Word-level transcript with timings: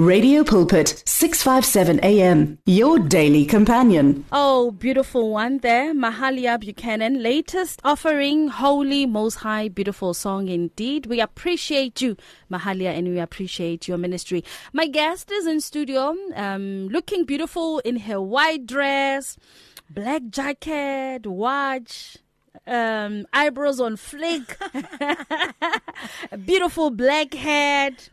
Radio 0.00 0.42
Pulpit, 0.42 1.02
657 1.04 2.00
AM, 2.02 2.58
your 2.64 2.98
daily 2.98 3.44
companion. 3.44 4.24
Oh, 4.32 4.70
beautiful 4.70 5.28
one 5.28 5.58
there. 5.58 5.92
Mahalia 5.94 6.58
Buchanan, 6.58 7.22
latest 7.22 7.82
offering, 7.84 8.48
Holy 8.48 9.04
Most 9.04 9.34
High, 9.34 9.68
beautiful 9.68 10.14
song 10.14 10.48
indeed. 10.48 11.04
We 11.04 11.20
appreciate 11.20 12.00
you, 12.00 12.16
Mahalia, 12.50 12.96
and 12.96 13.08
we 13.08 13.18
appreciate 13.18 13.88
your 13.88 13.98
ministry. 13.98 14.42
My 14.72 14.86
guest 14.86 15.30
is 15.30 15.46
in 15.46 15.60
studio, 15.60 16.16
um, 16.34 16.88
looking 16.88 17.26
beautiful 17.26 17.80
in 17.80 17.96
her 17.96 18.22
white 18.22 18.64
dress, 18.64 19.36
black 19.90 20.22
jacket, 20.30 21.26
watch, 21.26 22.16
um, 22.66 23.26
eyebrows 23.34 23.80
on 23.80 23.96
flick, 23.96 24.58
beautiful 26.46 26.88
black 26.88 27.34
head 27.34 28.08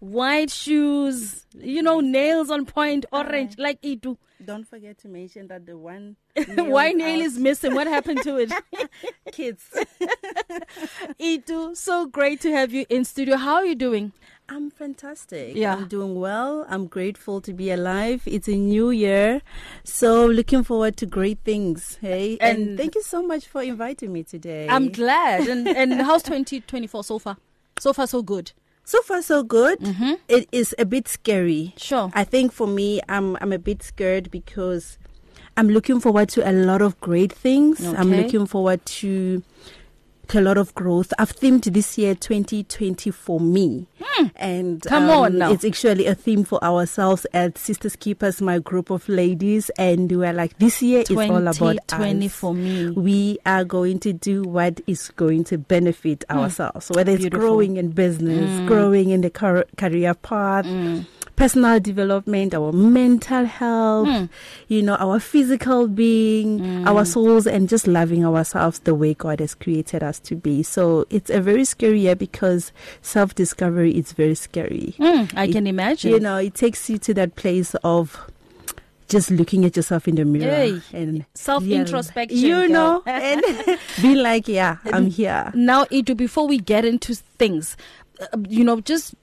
white 0.00 0.50
shoes, 0.50 1.46
you 1.54 1.82
know, 1.82 2.00
nails 2.00 2.50
on 2.50 2.66
point, 2.66 3.06
orange, 3.12 3.54
uh, 3.58 3.62
like 3.62 3.78
Itu. 3.82 4.16
Don't 4.44 4.66
forget 4.66 4.96
to 4.98 5.08
mention 5.08 5.48
that 5.48 5.66
the 5.66 5.76
one 5.76 6.14
white 6.56 6.96
nail 6.96 7.20
is 7.20 7.38
missing. 7.38 7.74
What 7.74 7.88
happened 7.88 8.22
to 8.22 8.36
it? 8.36 8.52
Kids. 9.32 9.64
Itu, 11.18 11.74
so 11.74 12.06
great 12.06 12.40
to 12.42 12.52
have 12.52 12.72
you 12.72 12.86
in 12.88 13.04
studio. 13.04 13.36
How 13.36 13.56
are 13.56 13.66
you 13.66 13.74
doing? 13.74 14.12
I'm 14.48 14.70
fantastic. 14.70 15.56
Yeah. 15.56 15.74
I'm 15.74 15.88
doing 15.88 16.18
well. 16.18 16.64
I'm 16.70 16.86
grateful 16.86 17.40
to 17.42 17.52
be 17.52 17.70
alive. 17.70 18.22
It's 18.24 18.48
a 18.48 18.56
new 18.56 18.90
year. 18.90 19.42
So 19.84 20.24
looking 20.26 20.62
forward 20.62 20.96
to 20.98 21.06
great 21.06 21.40
things. 21.44 21.98
Hey. 22.00 22.38
And, 22.40 22.68
and 22.68 22.78
thank 22.78 22.94
you 22.94 23.02
so 23.02 23.22
much 23.22 23.46
for 23.46 23.62
inviting 23.62 24.12
me 24.12 24.22
today. 24.22 24.66
I'm 24.70 24.90
glad. 24.90 25.48
And 25.48 25.68
and 25.68 26.00
how's 26.00 26.22
2024 26.22 27.04
so 27.04 27.18
far? 27.18 27.36
So 27.78 27.92
far 27.92 28.06
so 28.06 28.22
good. 28.22 28.52
So 28.88 29.02
far, 29.02 29.20
so 29.20 29.42
good. 29.42 29.80
Mm-hmm. 29.80 30.14
It 30.28 30.48
is 30.50 30.74
a 30.78 30.86
bit 30.86 31.08
scary. 31.08 31.74
Sure. 31.76 32.10
I 32.14 32.24
think 32.24 32.52
for 32.52 32.66
me, 32.66 33.02
I'm 33.06 33.36
I'm 33.42 33.52
a 33.52 33.58
bit 33.58 33.82
scared 33.82 34.30
because 34.30 34.96
I'm 35.58 35.68
looking 35.68 36.00
forward 36.00 36.30
to 36.30 36.48
a 36.48 36.52
lot 36.52 36.80
of 36.80 36.98
great 36.98 37.30
things. 37.30 37.84
Okay. 37.84 37.94
I'm 37.94 38.10
looking 38.10 38.46
forward 38.46 38.80
to 39.04 39.42
a 40.34 40.40
lot 40.40 40.58
of 40.58 40.74
growth. 40.74 41.12
I've 41.18 41.34
themed 41.34 41.72
this 41.72 41.96
year 41.98 42.14
2020 42.14 43.10
for 43.10 43.40
me. 43.40 43.86
Mm. 44.00 44.30
And 44.36 44.82
come 44.82 45.04
um, 45.04 45.10
on 45.10 45.38
now. 45.38 45.52
It's 45.52 45.64
actually 45.64 46.06
a 46.06 46.14
theme 46.14 46.44
for 46.44 46.62
ourselves 46.62 47.26
at 47.32 47.56
Sisters 47.58 47.96
Keepers, 47.96 48.40
my 48.42 48.58
group 48.58 48.90
of 48.90 49.08
ladies. 49.08 49.70
And 49.78 50.10
we're 50.10 50.32
like, 50.32 50.58
this 50.58 50.82
year 50.82 51.00
is 51.02 51.10
all 51.10 51.36
about 51.36 51.54
2020 51.54 52.26
us. 52.26 52.32
for 52.34 52.54
me. 52.54 52.90
We 52.90 53.38
are 53.46 53.64
going 53.64 54.00
to 54.00 54.12
do 54.12 54.42
what 54.42 54.80
is 54.86 55.10
going 55.16 55.44
to 55.44 55.58
benefit 55.58 56.24
mm. 56.28 56.36
ourselves, 56.36 56.90
whether 56.94 57.12
it's 57.12 57.22
Beautiful. 57.22 57.40
growing 57.48 57.76
in 57.76 57.90
business, 57.90 58.48
Mm. 58.60 58.66
growing 58.66 59.10
in 59.10 59.20
the 59.20 59.30
car- 59.30 59.66
career 59.76 60.14
path 60.14 60.64
Mm. 60.66 61.06
Personal 61.38 61.78
development, 61.78 62.52
our 62.52 62.72
mental 62.74 63.44
health, 63.46 64.08
Mm. 64.08 64.28
you 64.66 64.82
know, 64.82 64.96
our 64.98 65.20
physical 65.22 65.86
being, 65.86 66.58
Mm. 66.58 66.86
our 66.90 67.04
souls, 67.06 67.46
and 67.46 67.68
just 67.70 67.86
loving 67.86 68.26
ourselves 68.26 68.80
the 68.82 68.94
way 68.94 69.14
God 69.14 69.38
has 69.38 69.54
created 69.54 70.02
us 70.02 70.18
to 70.26 70.34
be. 70.34 70.64
So 70.66 71.06
it's 71.10 71.30
a 71.30 71.40
very 71.40 71.64
scary 71.64 72.00
year 72.00 72.16
because 72.16 72.72
self 73.02 73.34
discovery 73.38 73.92
is 73.94 74.10
very 74.12 74.34
scary. 74.34 74.94
Mm, 74.98 75.30
I 75.38 75.44
It- 75.46 75.52
can 75.52 75.66
imagine. 75.70 76.10
You 76.10 76.18
know, 76.18 76.36
it 76.42 76.54
takes 76.54 76.90
you 76.90 76.98
to 76.98 77.14
that 77.14 77.36
place 77.36 77.76
of 77.84 78.18
just 79.08 79.30
looking 79.30 79.64
at 79.64 79.76
yourself 79.76 80.06
in 80.06 80.16
the 80.16 80.24
mirror 80.26 80.52
Hey, 80.52 80.82
and 80.92 81.24
Self 81.34 81.62
yeah, 81.64 81.78
introspection. 81.80 82.36
you 82.36 82.68
know, 82.68 83.00
and 83.06 83.40
be 84.02 84.14
like, 84.16 84.48
yeah, 84.48 84.76
I'm 84.92 85.06
here. 85.08 85.50
Now, 85.54 85.86
Itu, 85.90 86.14
before 86.14 86.46
we 86.46 86.58
get 86.58 86.84
into 86.84 87.14
things, 87.38 87.76
Uh, 88.20 88.38
you 88.48 88.64
know, 88.64 88.80
just 88.80 89.14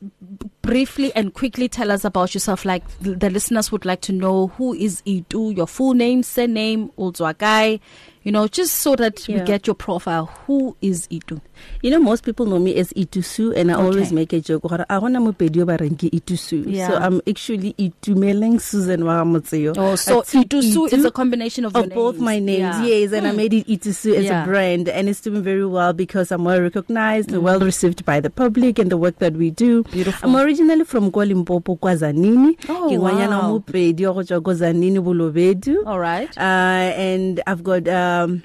briefly 0.62 1.14
and 1.16 1.34
quickly 1.34 1.68
tell 1.68 1.92
us 1.92 2.06
about 2.06 2.34
yourself. 2.34 2.64
Like 2.64 2.88
the, 3.00 3.16
the 3.16 3.30
listeners 3.30 3.72
would 3.72 3.86
like 3.86 4.02
to 4.02 4.14
know 4.14 4.48
who 4.48 4.74
is 4.74 5.02
Itu, 5.06 5.52
your 5.52 5.68
full 5.68 5.94
name, 5.94 6.24
surname, 6.24 6.90
Ulzwagai, 6.98 7.80
you 8.26 8.32
know, 8.32 8.48
just 8.48 8.76
so 8.82 8.96
that 8.98 9.26
we 9.30 9.40
get 9.42 9.68
your 9.68 9.76
profile. 9.76 10.26
Who 10.48 10.76
is 10.82 11.08
Itu? 11.10 11.40
You 11.82 11.92
know, 11.92 12.00
most 12.00 12.26
people 12.26 12.46
know 12.48 12.60
me 12.60 12.76
as 12.76 12.92
Itusu, 12.94 13.56
and 13.56 13.72
I 13.72 13.76
always 13.76 14.12
make 14.12 14.34
a 14.34 14.42
joke. 14.42 14.64
gore, 14.64 14.84
"A 14.90 15.00
gona 15.00 15.22
mopedi 15.24 15.62
o 15.62 15.66
ba 15.66 15.78
reng 15.78 15.96
ke 15.96 16.10
Itusu." 16.12 16.66
Yeah. 16.68 16.88
So 16.90 16.96
I'm 16.98 17.22
actually 17.30 17.74
Itumeleng 17.80 18.60
Susan. 18.60 19.04
Oh, 19.06 19.96
so 19.96 20.20
I 20.20 20.44
Itusu 20.44 20.92
is 20.92 21.06
a 21.06 21.12
combination 21.12 21.64
of, 21.66 21.76
of 21.76 21.90
both 21.94 22.18
my 22.20 22.40
names, 22.40 22.60
Yeah. 22.60 22.84
yes, 22.84 23.14
and 23.14 23.28
I 23.28 23.32
Mm. 23.32 23.36
made 23.38 23.54
it 23.54 23.68
Itusu 23.68 24.16
as 24.16 24.26
Yeah. 24.26 24.44
a 24.44 24.46
brand, 24.46 24.90
and 24.90 25.08
it's 25.08 25.22
doing 25.22 25.44
very 25.44 25.66
well 25.66 25.94
because 25.94 26.32
I'm 26.32 26.44
well 26.44 26.60
recognized, 26.60 27.32
and 27.32 27.44
well 27.44 27.60
received 27.60 28.04
by 28.06 28.20
the 28.20 28.30
public, 28.30 28.80
and 28.80 28.90
the 28.90 28.98
work 28.98 29.20
that 29.20 29.36
we 29.38 29.52
do. 29.52 29.84
Beautiful. 29.84 30.28
I'm 30.30 30.36
originally 30.36 30.84
from 30.84 31.12
Kwalimpopo, 31.12 31.78
Kwazanini. 31.80 32.58
Oh, 32.68 32.90
wow. 33.00 33.14
wa 33.14 33.60
Mopedi 33.60 34.06
wa 34.08 34.14
go 34.14 34.24
tswa 34.24 34.44
ko 34.44 34.52
Tzaneen, 34.54 34.98
Bolobedu. 35.04 35.86
All 35.86 36.00
right. 36.00 36.30
Uh, 36.38 36.90
and 36.98 37.42
I've 37.48 37.64
got 37.64 37.88
um, 38.24 38.44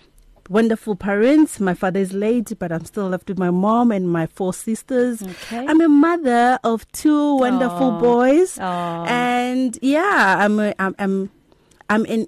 wonderful 0.48 0.96
parents. 0.96 1.60
My 1.60 1.74
father 1.74 2.00
is 2.00 2.12
late, 2.12 2.52
but 2.58 2.72
I'm 2.72 2.84
still 2.84 3.08
left 3.08 3.28
with 3.28 3.38
my 3.38 3.50
mom 3.50 3.92
and 3.92 4.10
my 4.10 4.26
four 4.26 4.52
sisters. 4.52 5.22
Okay. 5.22 5.66
I'm 5.66 5.80
a 5.80 5.88
mother 5.88 6.58
of 6.64 6.90
two 6.92 7.36
wonderful 7.36 7.90
Aw. 7.92 8.00
boys, 8.00 8.58
Aw. 8.58 9.04
and 9.06 9.78
yeah, 9.82 10.36
I'm 10.38 10.58
a, 10.58 10.74
I'm 10.78 10.94
I'm 10.98 11.30
I'm 11.88 12.04
an 12.06 12.26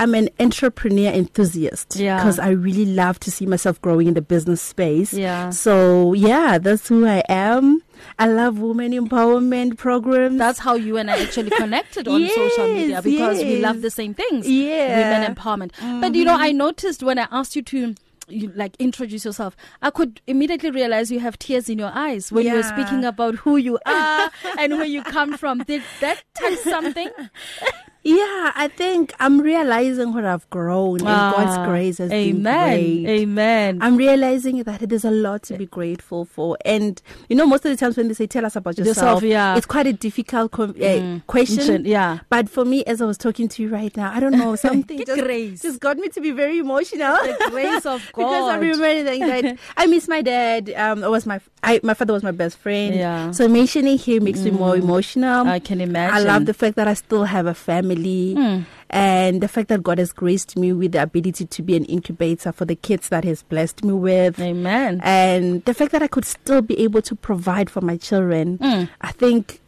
I'm 0.00 0.14
an 0.14 0.30
entrepreneur 0.40 1.12
enthusiast 1.12 1.96
Yeah. 1.96 2.16
because 2.16 2.38
I 2.38 2.48
really 2.50 2.86
love 2.86 3.20
to 3.20 3.30
see 3.30 3.44
myself 3.44 3.80
growing 3.82 4.08
in 4.08 4.14
the 4.14 4.22
business 4.22 4.62
space. 4.62 5.12
Yeah. 5.12 5.50
So 5.50 6.14
yeah, 6.14 6.56
that's 6.56 6.88
who 6.88 7.06
I 7.06 7.22
am. 7.28 7.82
I 8.18 8.26
love 8.28 8.58
women 8.58 8.92
empowerment 8.92 9.76
programs. 9.76 10.38
That's 10.38 10.58
how 10.58 10.74
you 10.74 10.96
and 10.96 11.10
I 11.10 11.20
actually 11.22 11.50
connected 11.50 12.08
on 12.08 12.26
social 12.34 12.66
media 12.68 12.88
Yes, 12.88 13.04
because 13.04 13.38
we 13.42 13.60
love 13.60 13.82
the 13.82 13.90
same 13.90 14.14
things. 14.14 14.48
Yeah. 14.48 15.12
Women 15.12 15.34
empowerment. 15.34 16.00
But 16.00 16.14
you 16.14 16.24
know, 16.24 16.32
mm-hmm. 16.32 16.44
I 16.44 16.52
noticed 16.52 17.02
when 17.02 17.18
I 17.18 17.28
asked 17.30 17.54
you 17.54 17.60
to 17.62 17.94
you 18.28 18.52
like 18.54 18.76
introduce 18.78 19.24
yourself, 19.26 19.54
I 19.82 19.90
could 19.90 20.22
immediately 20.26 20.70
realize 20.70 21.10
you 21.10 21.20
have 21.20 21.38
tears 21.38 21.68
in 21.68 21.78
your 21.78 21.90
eyes 21.92 22.32
when 22.32 22.46
you 22.46 22.52
were 22.54 22.60
Yeah. 22.60 22.74
speaking 22.74 23.04
about 23.04 23.34
who 23.34 23.58
you 23.58 23.78
are 23.84 24.30
and 24.58 24.72
where 24.78 24.86
you 24.86 25.02
come 25.02 25.36
from. 25.36 25.58
Did 25.64 25.82
that 26.00 26.22
touch 26.34 26.58
something? 26.60 27.10
Yeah, 28.02 28.52
I 28.54 28.68
think 28.74 29.12
I'm 29.20 29.40
realizing 29.42 30.14
what 30.14 30.24
I've 30.24 30.48
grown 30.48 31.00
and 31.00 31.04
God's 31.04 31.68
grace 31.68 31.98
has 31.98 32.08
been 32.10 32.42
great. 32.42 33.06
Amen. 33.06 33.78
I'm 33.82 33.96
realizing 33.96 34.62
that 34.62 34.80
there's 34.88 35.04
a 35.04 35.10
lot 35.10 35.42
to 35.44 35.58
be 35.58 35.66
grateful 35.66 36.24
for, 36.24 36.56
and 36.64 37.00
you 37.28 37.36
know, 37.36 37.46
most 37.46 37.66
of 37.66 37.70
the 37.70 37.76
times 37.76 37.98
when 37.98 38.08
they 38.08 38.14
say 38.14 38.26
"tell 38.26 38.46
us 38.46 38.56
about 38.56 38.78
yourself,", 38.78 38.96
Yourself, 38.96 39.22
yeah. 39.22 39.54
it's 39.56 39.66
quite 39.66 39.86
a 39.86 39.92
difficult 39.92 40.50
com- 40.50 40.74
uh, 40.82 41.18
question. 41.26 41.84
yeah. 41.84 42.20
But 42.30 42.48
for 42.48 42.64
me, 42.64 42.84
as 42.84 43.02
I 43.02 43.04
was 43.04 43.18
talking 43.18 43.48
to 43.48 43.62
you 43.62 43.68
right 43.68 43.94
now, 43.94 44.10
I 44.12 44.18
don't 44.18 44.32
know 44.36 44.56
something 44.66 45.04
just, 45.04 45.20
grace. 45.20 45.60
just 45.60 45.80
got 45.80 45.98
me 45.98 46.08
to 46.08 46.20
be 46.22 46.30
very 46.30 46.58
emotional. 46.58 47.16
The 47.16 47.48
grace 47.50 47.84
of 47.84 48.00
God. 48.14 48.22
because 48.22 48.48
I 48.48 48.54
God. 48.54 48.60
remember 48.60 49.02
that 49.04 49.58
I 49.76 49.86
miss 49.86 50.08
my 50.08 50.22
dad. 50.22 50.70
Um, 50.74 51.04
it 51.04 51.10
was 51.10 51.26
my 51.26 51.38
I, 51.62 51.80
my 51.82 51.92
father 51.92 52.14
was 52.14 52.22
my 52.22 52.30
best 52.30 52.56
friend. 52.56 52.94
Yeah. 52.94 53.28
Mm. 53.28 53.34
So 53.34 53.46
mentioning 53.46 53.98
him 53.98 54.24
makes 54.24 54.40
me 54.40 54.52
more 54.52 54.74
emotional. 54.74 55.46
I 55.46 55.58
can 55.58 55.82
imagine. 55.82 56.16
I 56.16 56.20
love 56.20 56.46
the 56.46 56.54
fact 56.54 56.76
that 56.76 56.88
I 56.88 56.94
still 56.94 57.24
have 57.24 57.44
a 57.44 57.52
family 57.54 57.89
Hmm. 58.34 58.60
and 58.90 59.40
the 59.40 59.48
fact 59.48 59.68
that 59.68 59.82
God 59.82 59.98
has 59.98 60.12
graced 60.12 60.56
me 60.56 60.72
with 60.72 60.92
the 60.92 61.02
ability 61.02 61.46
to 61.46 61.62
be 61.62 61.76
an 61.76 61.84
incubator 61.84 62.52
for 62.52 62.64
the 62.64 62.76
kids 62.76 63.08
that 63.08 63.24
He's 63.24 63.42
blessed 63.42 63.84
me 63.84 63.92
with. 63.92 64.38
Amen. 64.40 65.00
And 65.02 65.64
the 65.64 65.74
fact 65.74 65.92
that 65.92 66.02
I 66.02 66.08
could 66.08 66.24
still 66.24 66.62
be 66.62 66.78
able 66.80 67.02
to 67.02 67.14
provide 67.14 67.70
for 67.70 67.80
my 67.80 67.96
children. 67.96 68.58
Mm. 68.58 68.88
I 69.00 69.12
think 69.12 69.59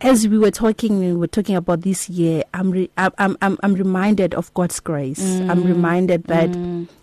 as 0.00 0.28
we 0.28 0.38
were 0.38 0.50
talking, 0.50 1.00
we 1.00 1.12
were 1.12 1.26
talking 1.26 1.56
about 1.56 1.80
this 1.80 2.08
year. 2.08 2.44
I'm 2.54 2.70
re- 2.70 2.90
I'm, 2.96 3.36
I'm 3.40 3.58
I'm 3.62 3.74
reminded 3.74 4.32
of 4.34 4.52
God's 4.54 4.78
grace. 4.80 5.20
I'm 5.40 5.64
reminded 5.64 6.24
that 6.24 6.50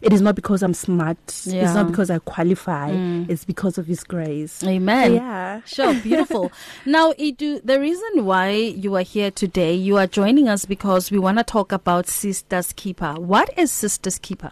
it 0.01 0.13
is 0.13 0.22
not 0.22 0.35
because 0.35 0.63
I'm 0.63 0.73
smart. 0.73 1.17
It's 1.28 1.47
Mm. 1.47 1.73
Not 1.75 1.88
because 1.88 2.09
I 2.09 2.19
qualify. 2.19 2.91
Mm. 2.91 3.29
It's 3.29 3.44
because 3.44 3.78
of 3.78 3.85
His 3.88 4.03
grace. 4.03 4.63
Amen. 4.63 5.16
Yeah. 5.16 5.61
Sure, 5.66 5.94
beautiful. 5.95 6.51
now, 6.85 7.13
Itu, 7.17 7.59
the 7.63 7.79
reason 7.79 8.25
why 8.25 8.51
you 8.51 8.96
are 8.96 9.02
here 9.03 9.29
today, 9.31 9.73
you 9.73 9.97
are 9.97 10.08
joining 10.08 10.47
us 10.47 10.66
because 10.66 11.11
we 11.11 11.20
want 11.20 11.37
to 11.37 11.43
talk 11.43 11.72
about 11.72 12.08
Sisters 12.08 12.72
Keeper. 12.73 13.16
What 13.20 13.49
is 13.58 13.72
Sisters 13.72 14.20
Keeper? 14.20 14.52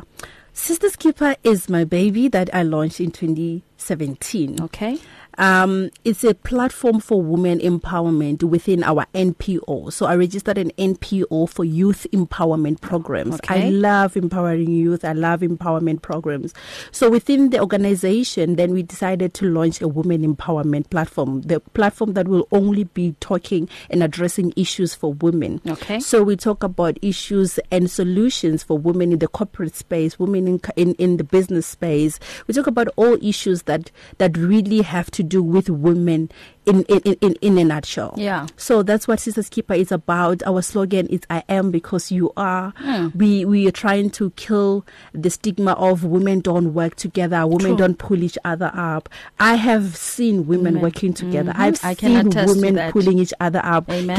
Sisters 0.53 0.95
Keeper 0.95 1.35
is 1.43 1.69
my 1.69 1.83
baby 1.83 2.27
that 2.27 2.53
I 2.53 2.61
launched 2.63 2.99
in 2.99 3.09
2017. 3.11 4.61
Okay. 4.63 4.99
Um, 5.37 5.89
it's 6.03 6.23
a 6.23 6.33
platform 6.33 6.99
for 6.99 7.21
women 7.21 7.59
empowerment 7.59 8.43
within 8.43 8.83
our 8.83 9.05
NPO. 9.13 9.91
So 9.93 10.05
I 10.05 10.15
registered 10.15 10.57
an 10.57 10.71
NPO 10.77 11.49
for 11.49 11.65
youth 11.65 12.05
empowerment 12.11 12.81
programs. 12.81 13.35
Okay. 13.35 13.67
I 13.67 13.69
love 13.69 14.15
empowering 14.15 14.71
youth. 14.71 15.03
I 15.03 15.13
love 15.13 15.41
empowerment 15.41 16.01
programs. 16.01 16.53
So 16.91 17.09
within 17.09 17.49
the 17.49 17.59
organization, 17.59 18.55
then 18.55 18.73
we 18.73 18.83
decided 18.83 19.33
to 19.35 19.49
launch 19.49 19.81
a 19.81 19.87
women 19.87 20.21
empowerment 20.21 20.89
platform. 20.89 21.41
The 21.41 21.59
platform 21.59 22.13
that 22.13 22.27
will 22.27 22.47
only 22.51 22.83
be 22.85 23.15
talking 23.19 23.69
and 23.89 24.03
addressing 24.03 24.53
issues 24.55 24.93
for 24.93 25.13
women. 25.13 25.61
Okay. 25.67 25.99
So 25.99 26.23
we 26.23 26.35
talk 26.35 26.63
about 26.63 26.97
issues 27.01 27.59
and 27.71 27.89
solutions 27.89 28.63
for 28.63 28.77
women 28.77 29.11
in 29.11 29.19
the 29.19 29.27
corporate 29.27 29.75
space, 29.75 30.19
women 30.19 30.47
in, 30.47 30.61
in, 30.75 30.93
in 30.95 31.17
the 31.17 31.23
business 31.23 31.65
space. 31.65 32.19
We 32.47 32.53
talk 32.53 32.67
about 32.67 32.89
all 32.95 33.17
issues 33.23 33.63
that, 33.63 33.91
that 34.17 34.37
really 34.37 34.81
have 34.81 35.09
to 35.11 35.22
do 35.23 35.41
with 35.41 35.69
women 35.69 36.29
in, 36.65 36.83
in, 36.83 37.13
in, 37.21 37.33
in 37.41 37.57
a 37.57 37.63
nutshell. 37.63 38.13
Yeah. 38.17 38.47
So 38.57 38.83
that's 38.83 39.07
what 39.07 39.19
Sisters 39.19 39.49
Keeper 39.49 39.73
is 39.73 39.91
about. 39.91 40.41
Our 40.45 40.61
slogan 40.61 41.07
is 41.07 41.21
I 41.29 41.43
am 41.49 41.71
because 41.71 42.11
you 42.11 42.31
are. 42.37 42.73
Mm. 42.83 43.15
We 43.15 43.45
we 43.45 43.67
are 43.67 43.71
trying 43.71 44.09
to 44.11 44.29
kill 44.31 44.85
the 45.13 45.29
stigma 45.29 45.73
of 45.73 46.03
women 46.03 46.39
don't 46.41 46.73
work 46.73 46.95
together, 46.95 47.45
women 47.47 47.75
True. 47.75 47.77
don't 47.77 47.97
pull 47.97 48.23
each 48.23 48.37
other 48.45 48.71
up. 48.73 49.09
I 49.39 49.55
have 49.55 49.95
seen 49.95 50.47
women, 50.47 50.75
Women. 50.75 50.81
working 50.81 51.13
together. 51.13 51.51
Mhm. 51.53 51.59
I've 51.59 51.83
I 51.85 51.93
seen 51.95 52.29
women 52.47 52.91
pulling 52.91 53.19
each 53.19 53.33
other 53.39 53.61
up. 53.63 53.89
Amen. 53.89 54.17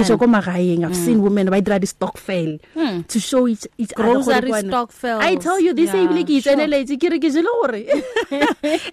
I've 0.84 0.96
seen 0.96 1.22
women 1.22 1.50
ba 1.50 1.60
dira 1.60 1.78
di 1.78 1.86
stokvel 1.86 2.60
Hmm. 2.74 3.02
to 3.08 3.20
show 3.20 3.46
each 3.48 3.66
each 3.78 3.94
Grocery 3.94 4.34
other 4.34 4.48
gore 4.48 4.86
ke. 4.88 5.20
I 5.20 5.36
tell 5.36 5.60
you 5.60 5.72
this 5.72 5.92
Yeah, 5.92 6.06
sure. 6.42 6.52
itseneletse 6.52 6.96
ke 7.00 7.10
re 7.10 7.18
ke 7.18 7.30
jele 7.32 7.48
gore 7.62 7.82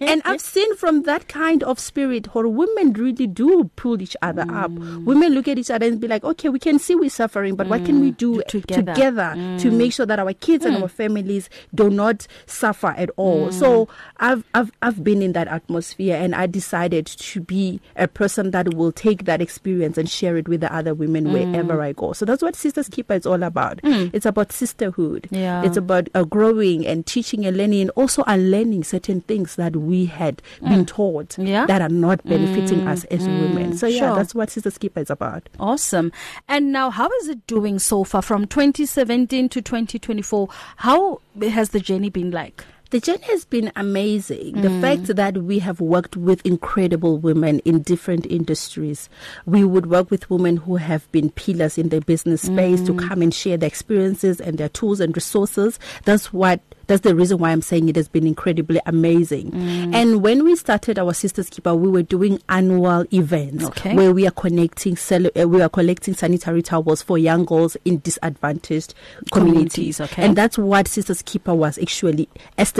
and 0.00 0.22
I've 0.24 0.40
seen 0.40 0.74
from 0.76 1.02
that 1.04 1.28
kind 1.28 1.62
of 1.64 1.78
spirit 1.78 2.28
how 2.34 2.46
women 2.46 2.92
really 2.92 3.26
do 3.26 3.41
pull 3.76 4.00
each 4.02 4.16
other 4.22 4.42
up. 4.42 4.70
Mm. 4.70 5.04
Women 5.04 5.32
look 5.34 5.48
at 5.48 5.58
each 5.58 5.70
other 5.70 5.86
and 5.86 6.00
be 6.00 6.08
like, 6.08 6.24
okay, 6.24 6.48
we 6.48 6.58
can 6.58 6.78
see 6.78 6.94
we're 6.94 7.10
suffering, 7.10 7.54
but 7.56 7.66
what 7.68 7.84
can 7.84 8.00
we 8.00 8.12
mm. 8.12 8.16
do 8.16 8.34
Do 8.48 8.60
together. 8.60 8.94
together, 8.94 9.30
to 9.34 9.70
mm. 9.70 9.76
make 9.76 9.92
sure 9.92 10.06
that 10.06 10.18
our 10.18 10.32
kids 10.34 10.64
and 10.64 10.76
mm. 10.76 10.82
our 10.82 10.88
families 10.88 11.48
do 11.74 11.90
not 11.90 12.26
suffer 12.46 12.88
at 12.96 13.10
all? 13.16 13.50
So 13.52 13.88
I've, 14.18 14.44
I've, 14.54 14.70
I've 14.82 15.02
been 15.04 15.22
in 15.22 15.32
that 15.32 15.48
atmosphere 15.48 16.16
and 16.16 16.34
I 16.34 16.46
decided 16.46 17.06
to 17.06 17.40
be 17.40 17.80
a 17.96 18.08
person 18.08 18.50
that 18.52 18.74
will 18.74 18.92
take 18.92 19.24
that 19.24 19.40
experience 19.40 19.98
and 19.98 20.08
share 20.08 20.36
it 20.36 20.48
with 20.48 20.60
the 20.60 20.74
other 20.74 20.94
women 20.94 21.32
wherever 21.32 21.80
I 21.82 21.92
go. 21.92 22.12
So 22.12 22.24
that's 22.24 22.42
what 22.42 22.56
Sisters 22.56 22.88
Keeper 22.88 23.14
is 23.14 23.26
all 23.26 23.42
about. 23.42 23.80
It's 23.84 24.26
about 24.26 24.52
sisterhood. 24.52 25.28
Yeah. 25.30 25.62
It's 25.64 25.76
about 25.76 26.08
uh, 26.14 26.24
growing 26.24 26.86
and 26.86 27.04
teaching 27.06 27.46
and 27.46 27.56
learning 27.56 27.82
and 27.82 27.90
also 27.90 28.22
unlearning 28.26 28.84
certain 28.84 29.20
things 29.22 29.56
that 29.56 29.76
we 29.76 30.06
had 30.06 30.42
been 30.62 30.86
taught 30.86 31.38
Yeah. 31.38 31.66
that 31.66 31.80
are 31.82 31.88
not 31.88 32.22
benefiting 32.24 32.86
us 32.86 33.04
as 33.04 33.26
Mm, 33.32 33.40
women. 33.54 33.76
So 33.76 33.86
yeah, 33.86 33.98
Sure. 34.08 34.16
that's 34.16 34.34
what 34.34 34.50
Sisters 34.50 34.78
Keeper 34.78 35.00
is 35.00 35.10
about. 35.10 35.48
Awesome. 35.58 36.12
And 36.48 36.72
now, 36.72 36.90
how 36.90 37.08
is 37.20 37.28
it 37.28 37.46
doing 37.46 37.78
so 37.78 38.04
far 38.04 38.22
from 38.22 38.46
2017 38.46 39.48
to 39.50 39.62
2024? 39.62 40.48
How 40.76 41.20
has 41.40 41.70
the 41.70 41.80
journey 41.80 42.10
been 42.10 42.30
like? 42.30 42.64
The 42.92 43.00
journey 43.00 43.24
has 43.28 43.46
been 43.46 43.72
amazing. 43.74 44.60
The 44.60 44.68
mm. 44.68 44.80
fact 44.82 45.16
that 45.16 45.38
we 45.38 45.60
have 45.60 45.80
worked 45.80 46.14
with 46.14 46.44
incredible 46.44 47.16
women 47.16 47.60
in 47.60 47.80
different 47.80 48.26
industries. 48.26 49.08
We 49.46 49.64
would 49.64 49.86
work 49.86 50.10
with 50.10 50.28
women 50.28 50.58
who 50.58 50.76
have 50.76 51.10
been 51.10 51.30
pillars 51.30 51.78
in 51.78 51.88
the 51.88 52.02
business 52.02 52.42
space 52.42 52.82
to 52.82 52.92
mm. 52.92 53.08
come 53.08 53.22
and 53.22 53.32
share 53.32 53.56
their 53.56 53.68
experiences 53.68 54.42
and 54.42 54.58
their 54.58 54.68
tools 54.68 55.00
and 55.00 55.16
resources. 55.16 55.78
That's 56.04 56.34
what 56.34 56.60
that's 56.86 57.02
the 57.02 57.14
reason 57.14 57.38
why 57.38 57.52
I'm 57.52 57.62
saying 57.62 57.88
it 57.88 57.96
has 57.96 58.08
been 58.08 58.26
incredibly 58.26 58.80
amazing. 58.86 59.52
Mm. 59.52 59.94
And 59.94 60.22
when 60.22 60.44
we 60.44 60.56
started 60.56 60.98
our 60.98 61.14
Sisters 61.14 61.48
Keeper, 61.48 61.74
we 61.74 61.88
were 61.88 62.02
doing 62.02 62.40
annual 62.48 63.06
events 63.14 63.64
Okay. 63.64 63.94
where 63.94 64.12
we 64.12 64.26
are 64.26 64.32
connecting, 64.32 64.98
uh, 65.10 65.48
we 65.48 65.62
are 65.62 65.68
collecting 65.68 66.12
sanitary 66.12 66.60
towels 66.60 67.00
for 67.00 67.16
young 67.16 67.44
girls 67.44 67.76
in 67.84 68.00
disadvantaged 68.00 68.94
communities. 69.32 69.96
Communities, 69.96 70.00
okay. 70.00 70.24
And 70.24 70.36
that's 70.36 70.58
what 70.58 70.88
Sisters 70.88 71.22
Keeper 71.22 71.54
was 71.54 71.78
actually 71.78 72.28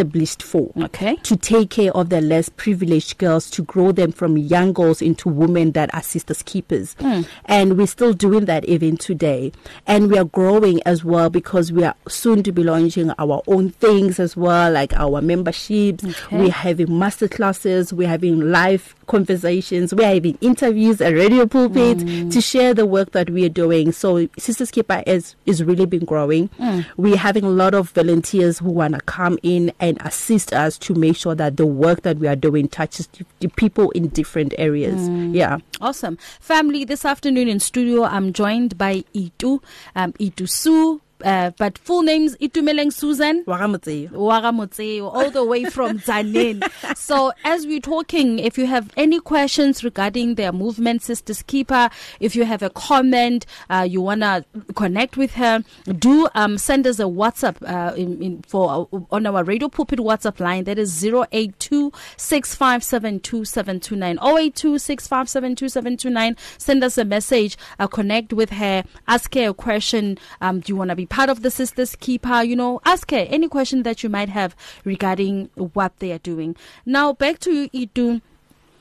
established 0.03 0.43
for. 0.43 0.71
Okay. 0.83 1.17
To 1.17 1.37
take 1.37 1.71
care 1.71 1.93
of 1.97 2.09
the 2.09 2.21
less 2.21 2.49
privileged 2.49 3.19
girls, 3.19 3.51
to 3.51 3.63
grow 3.63 3.93
them 3.93 4.13
from 4.13 4.37
young 4.37 4.73
girls 4.73 5.01
into 5.01 5.29
women 5.29 5.73
that 5.73 5.95
are 5.95 6.03
sisters 6.03 6.43
keepers. 6.43 6.95
Hmm. 6.99 7.23
And 7.47 7.79
we're 7.79 7.87
still 7.87 8.13
doing 8.13 8.47
that 8.47 8.65
even 8.65 8.97
today. 8.97 9.53
And 9.87 10.11
we 10.11 10.19
are 10.19 10.25
growing 10.25 10.81
as 10.85 11.05
well 11.05 11.31
because 11.31 11.73
we 11.73 11.85
are 11.85 11.95
soon 12.09 12.43
to 12.43 12.53
be 12.53 12.65
launching 12.65 13.11
our 13.19 13.43
own 13.47 13.71
things 13.71 14.19
as 14.19 14.37
well, 14.37 14.73
like 14.73 14.93
our 14.95 15.21
memberships. 15.23 16.05
Okay. 16.05 16.39
We're 16.39 16.51
having 16.51 16.99
master 16.99 17.29
classes, 17.29 17.93
we're 17.93 18.09
having 18.09 18.41
live 18.51 18.95
conversations, 19.07 19.95
we're 19.95 20.15
having 20.15 20.39
interviews 20.41 21.01
at 21.01 21.13
radio 21.15 21.47
pulpit 21.47 22.03
Hmm. 22.03 22.29
to 22.31 22.41
share 22.41 22.75
the 22.75 22.87
work 22.87 23.13
that 23.13 23.31
we 23.31 23.45
are 23.45 23.49
doing. 23.51 23.93
So 23.93 24.29
Sisters 24.39 24.71
Keeper 24.71 25.03
is, 25.07 25.35
is 25.47 25.63
really 25.63 25.87
been 25.87 26.05
growing. 26.05 26.49
Hmm. 26.59 26.81
We're 26.97 27.17
having 27.17 27.45
a 27.45 27.51
lot 27.51 27.75
of 27.75 27.91
volunteers 27.91 28.59
who 28.59 28.71
want 28.71 28.95
to 28.95 29.01
come 29.03 29.39
in 29.43 29.73
and 29.81 29.92
assist 30.01 30.53
us 30.53 30.79
to 30.79 30.95
make 30.95 31.17
sure 31.17 31.35
that 31.35 31.57
the 31.57 31.67
work 31.67 32.03
that 32.03 32.19
we 32.19 32.27
are 32.29 32.37
doing 32.37 32.69
touches 32.69 33.07
the- 33.09 33.25
the 33.41 33.49
people 33.49 33.91
in 33.91 34.09
different 34.09 34.55
areas. 34.59 35.09
Hmm. 35.09 35.35
Yeah. 35.35 35.59
Awesome. 35.81 36.17
Family, 36.41 36.85
this 36.85 37.05
afternoon 37.05 37.49
in 37.49 37.61
studio, 37.61 38.05
I'm 38.05 38.33
joined 38.33 38.79
by 38.79 39.05
Itu, 39.15 39.61
um, 39.95 40.13
Itu 40.19 40.47
Su, 40.47 41.01
uh, 41.25 41.51
but 41.57 41.79
full 41.79 42.03
names 42.03 42.37
Itumeleng 42.37 42.93
Susan. 42.93 43.43
Wagamotse. 43.45 44.11
Wagamotseo, 44.11 45.13
all 45.13 45.31
the 45.31 45.45
way 45.45 45.65
from 45.65 45.99
Tzaneen. 45.99 46.63
so, 46.97 47.33
as 47.45 47.67
we're 47.67 47.81
talking, 47.81 48.39
if 48.39 48.57
you 48.59 48.67
have 48.67 48.91
any 48.97 49.19
questions 49.21 49.85
regarding 49.85 50.37
their 50.37 50.53
movement, 50.53 51.03
Sisters 51.03 51.43
Keeper, 51.43 51.91
if 52.21 52.37
you 52.37 52.45
have 52.45 52.63
a 52.63 52.71
comment, 52.71 53.45
uh, 53.71 53.87
you 53.89 54.01
want 54.01 54.23
to 54.23 54.45
connect 54.75 55.17
with 55.17 55.35
her, 55.35 55.63
do 55.99 56.29
um, 56.35 56.59
send 56.59 56.87
us 56.87 56.99
a 56.99 57.05
WhatsApp 57.05 57.57
uh, 57.69 57.95
in, 57.95 58.23
in, 58.23 58.43
for 58.43 58.89
uh, 58.93 58.99
on 59.11 59.27
our 59.27 59.45
Radio 59.45 59.69
Pulpit 59.69 59.99
WhatsApp 59.99 60.41
line. 60.41 60.65
That 60.65 60.79
is 60.79 61.05
082 61.05 61.91
6572729. 62.17 64.19
082 64.23 64.75
6572729. 64.75 66.37
Send 66.59 66.85
us 66.85 66.99
a 66.99 67.05
message, 67.05 67.57
uh, 67.79 67.87
connect 67.87 68.33
with 68.33 68.51
her, 68.51 68.83
ask 69.09 69.35
her 69.35 69.51
a 69.51 69.55
question. 69.55 70.19
Um, 70.41 70.61
do 70.61 70.73
you 70.73 70.77
want 70.77 70.91
to 70.91 70.97
be 70.97 71.07
part 71.13 71.29
of 71.29 71.43
the 71.43 71.51
Sisters 71.51 71.95
Keeper? 71.95 72.43
You 72.43 72.57
know, 72.57 72.81
ask 72.87 73.11
her 73.11 73.27
any 73.29 73.47
question 73.47 73.83
that 73.83 74.03
you 74.03 74.09
might 74.09 74.31
have 74.31 74.57
regarding 74.83 75.51
what 75.55 75.93
they 75.99 76.11
are 76.11 76.19
doing. 76.19 76.57
Now, 76.87 77.13
back 77.13 77.39
to 77.41 77.53
you, 77.53 77.69
Itu. 77.73 78.23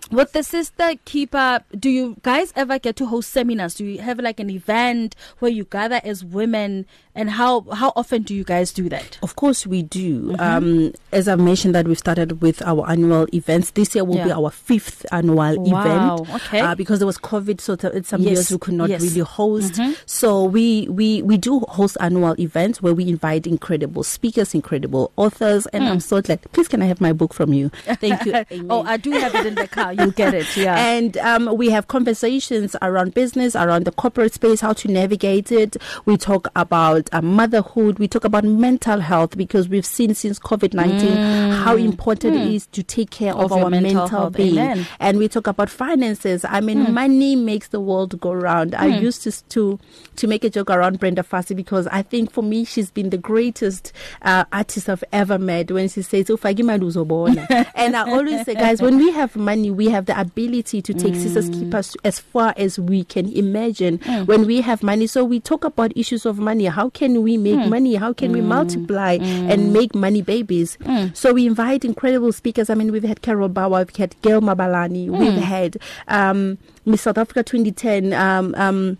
With 0.09 0.33
the 0.33 0.43
Sister 0.43 0.93
Keeper, 1.05 1.61
do 1.77 1.89
you 1.89 2.17
guys 2.21 2.51
ever 2.55 2.79
get 2.79 2.95
to 2.97 3.05
host 3.05 3.29
seminars? 3.29 3.75
Do 3.75 3.85
you 3.85 3.99
have 4.01 4.19
like 4.19 4.39
an 4.41 4.49
event 4.49 5.15
where 5.39 5.51
you 5.51 5.63
gather 5.65 6.01
as 6.03 6.25
women? 6.25 6.85
And 7.13 7.29
how, 7.29 7.61
how 7.73 7.91
often 7.97 8.23
do 8.23 8.33
you 8.33 8.45
guys 8.45 8.71
do 8.71 8.87
that? 8.87 9.19
Of 9.21 9.35
course, 9.35 9.67
we 9.67 9.83
do. 9.83 10.27
Mm-hmm. 10.31 10.39
Um, 10.41 10.93
as 11.11 11.27
I've 11.27 11.41
mentioned, 11.41 11.75
that 11.75 11.85
we've 11.85 11.97
started 11.99 12.41
with 12.41 12.61
our 12.61 12.89
annual 12.89 13.27
events. 13.33 13.71
This 13.71 13.93
year 13.95 14.05
will 14.05 14.23
be 14.23 14.31
our 14.31 14.49
fifth 14.49 15.05
annual 15.11 15.35
Wow, 15.61 16.15
event. 16.23 16.35
okay. 16.35 16.59
Uh, 16.61 16.73
because 16.73 16.99
there 16.99 17.05
was 17.05 17.17
COVID, 17.17 17.59
so 17.59 17.75
th- 17.75 18.05
some 18.05 18.21
Yes, 18.21 18.31
years 18.31 18.51
we 18.51 18.57
could 18.59 18.75
not 18.75 18.87
yes. 18.89 19.01
Mm-hmm. 19.01 19.09
really 19.09 19.25
host. 19.25 19.79
So 20.05 20.45
we, 20.45 20.87
we 20.89 21.21
we 21.21 21.35
do 21.37 21.59
host 21.67 21.97
annual 21.99 22.39
events 22.39 22.81
where 22.81 22.93
we 22.93 23.09
invite 23.09 23.45
incredible 23.45 24.03
speakers, 24.03 24.53
incredible 24.55 25.11
authors, 25.17 25.65
and 25.67 25.83
I'm 25.83 25.99
so 25.99 26.21
glad. 26.21 26.41
Please, 26.53 26.69
can 26.69 26.81
I 26.81 26.85
have 26.85 27.01
my 27.01 27.11
book 27.11 27.33
from 27.33 27.51
you? 27.51 27.69
Thank 27.85 28.25
you. 28.25 28.45
Oh, 28.69 28.83
I 28.83 28.95
do 28.95 29.11
have 29.11 29.35
it 29.35 29.45
in 29.45 29.55
the 29.55 29.67
car. 29.67 29.90
You 29.91 30.11
get 30.11 30.33
it. 30.33 30.55
Yeah. 30.57 30.75
And 30.91 31.17
um, 31.17 31.55
we 31.57 31.69
have 31.69 31.87
conversations 31.87 32.75
around 32.81 33.13
business, 33.13 33.55
around 33.55 33.85
the 33.85 33.91
corporate 33.91 34.33
space, 34.33 34.59
how 34.61 34.73
to 34.73 34.87
navigate 34.87 35.51
it. 35.51 35.77
We 36.05 36.17
talk 36.17 36.47
about 36.55 37.09
uh, 37.13 37.21
motherhood. 37.21 37.99
We 37.99 38.07
talk 38.07 38.23
about 38.23 38.43
mental 38.43 38.99
health 38.99 39.37
because 39.37 39.69
we've 39.69 39.85
seen 39.85 40.13
since 40.13 40.39
COVID 40.39 40.73
19 40.73 41.51
how 41.51 41.75
important 41.75 42.35
it 42.35 42.53
is 42.53 42.65
to 42.67 42.83
take 42.83 43.09
care 43.11 43.33
of, 43.33 43.41
Mm. 43.41 43.45
Of 43.45 43.51
our 43.53 43.69
mental 43.69 43.93
mental, 44.01 44.29
being. 44.29 44.57
Amen. 44.57 44.77
Mm. 44.79 44.87
And 44.99 45.17
we 45.17 45.27
talk 45.27 45.47
about 45.47 45.69
finances. 45.69 46.45
I 46.45 46.61
mean, 46.61 46.93
money 46.93 47.35
makes 47.35 47.69
the 47.69 47.79
world 47.79 48.19
go 48.19 48.33
round. 48.33 48.75
I 48.75 48.85
used 48.85 49.23
to, 49.23 49.31
to 49.49 49.79
to 50.17 50.27
make 50.27 50.43
a 50.43 50.49
joke 50.49 50.69
around 50.69 50.99
Brenda 50.99 51.23
Fassie 51.23 51.55
because 51.55 51.87
I 51.87 52.01
think 52.03 52.31
for 52.31 52.43
me, 52.43 52.65
she's 52.65 52.91
been 52.91 53.09
the 53.09 53.17
greatest 53.17 53.93
uh, 54.21 54.45
artist 54.51 54.89
I've 54.89 55.03
ever 55.11 55.39
met 55.39 55.71
when 55.71 55.89
she 55.89 56.01
says, 56.01 56.27
"Ufaki 56.27 56.59
imali 56.59 56.81
uzobona." 56.81 57.67
and 57.75 57.95
I 57.95 58.09
always 58.11 58.45
say, 58.45 58.53
guys, 58.53 58.81
when 58.81 58.97
we 58.97 59.11
have 59.11 59.35
money, 59.35 59.71
we 59.71 59.80
have 59.87 60.05
the 60.05 60.19
ability 60.19 60.81
to 60.81 60.93
take 60.93 61.15
Sisters 61.15 61.49
mm. 61.49 61.53
Keep 61.53 61.73
Us 61.75 61.95
as 62.03 62.19
far 62.19 62.53
as 62.57 62.79
we 62.79 63.03
can 63.03 63.31
imagine 63.31 63.99
mm. 63.99 64.27
when 64.27 64.45
we 64.45 64.61
have 64.61 64.83
money. 64.83 65.07
So 65.07 65.23
we 65.23 65.39
talk 65.39 65.63
about 65.63 65.95
issues 65.95 66.25
of 66.25 66.39
money. 66.39 66.65
How 66.65 66.89
can 66.89 67.23
we 67.23 67.37
make 67.37 67.55
mm. 67.59 67.69
money? 67.69 67.95
How 67.95 68.13
can 68.13 68.31
we 68.31 68.41
multiply 68.41 69.17
and 69.21 69.73
make 69.73 69.95
money 69.95 70.21
babies? 70.21 70.77
So 71.13 71.33
we 71.33 71.45
invite 71.47 71.85
incredible 71.85 72.31
speakers. 72.31 72.69
I 72.69 72.75
mean, 72.75 72.91
we've 72.91 73.03
had 73.03 73.21
Carol 73.21 73.49
Bouwer, 73.49 73.85
we've 73.85 73.95
had 73.95 74.19
Gail 74.21 74.41
Mabalane, 74.41 75.09
we've 75.09 75.33
had 75.41 75.77
um, 76.07 76.57
Miss 76.85 77.01
South 77.01 77.17
Africa 77.17 77.43
2010. 77.43 78.13
Um, 78.13 78.55
um, 78.57 78.97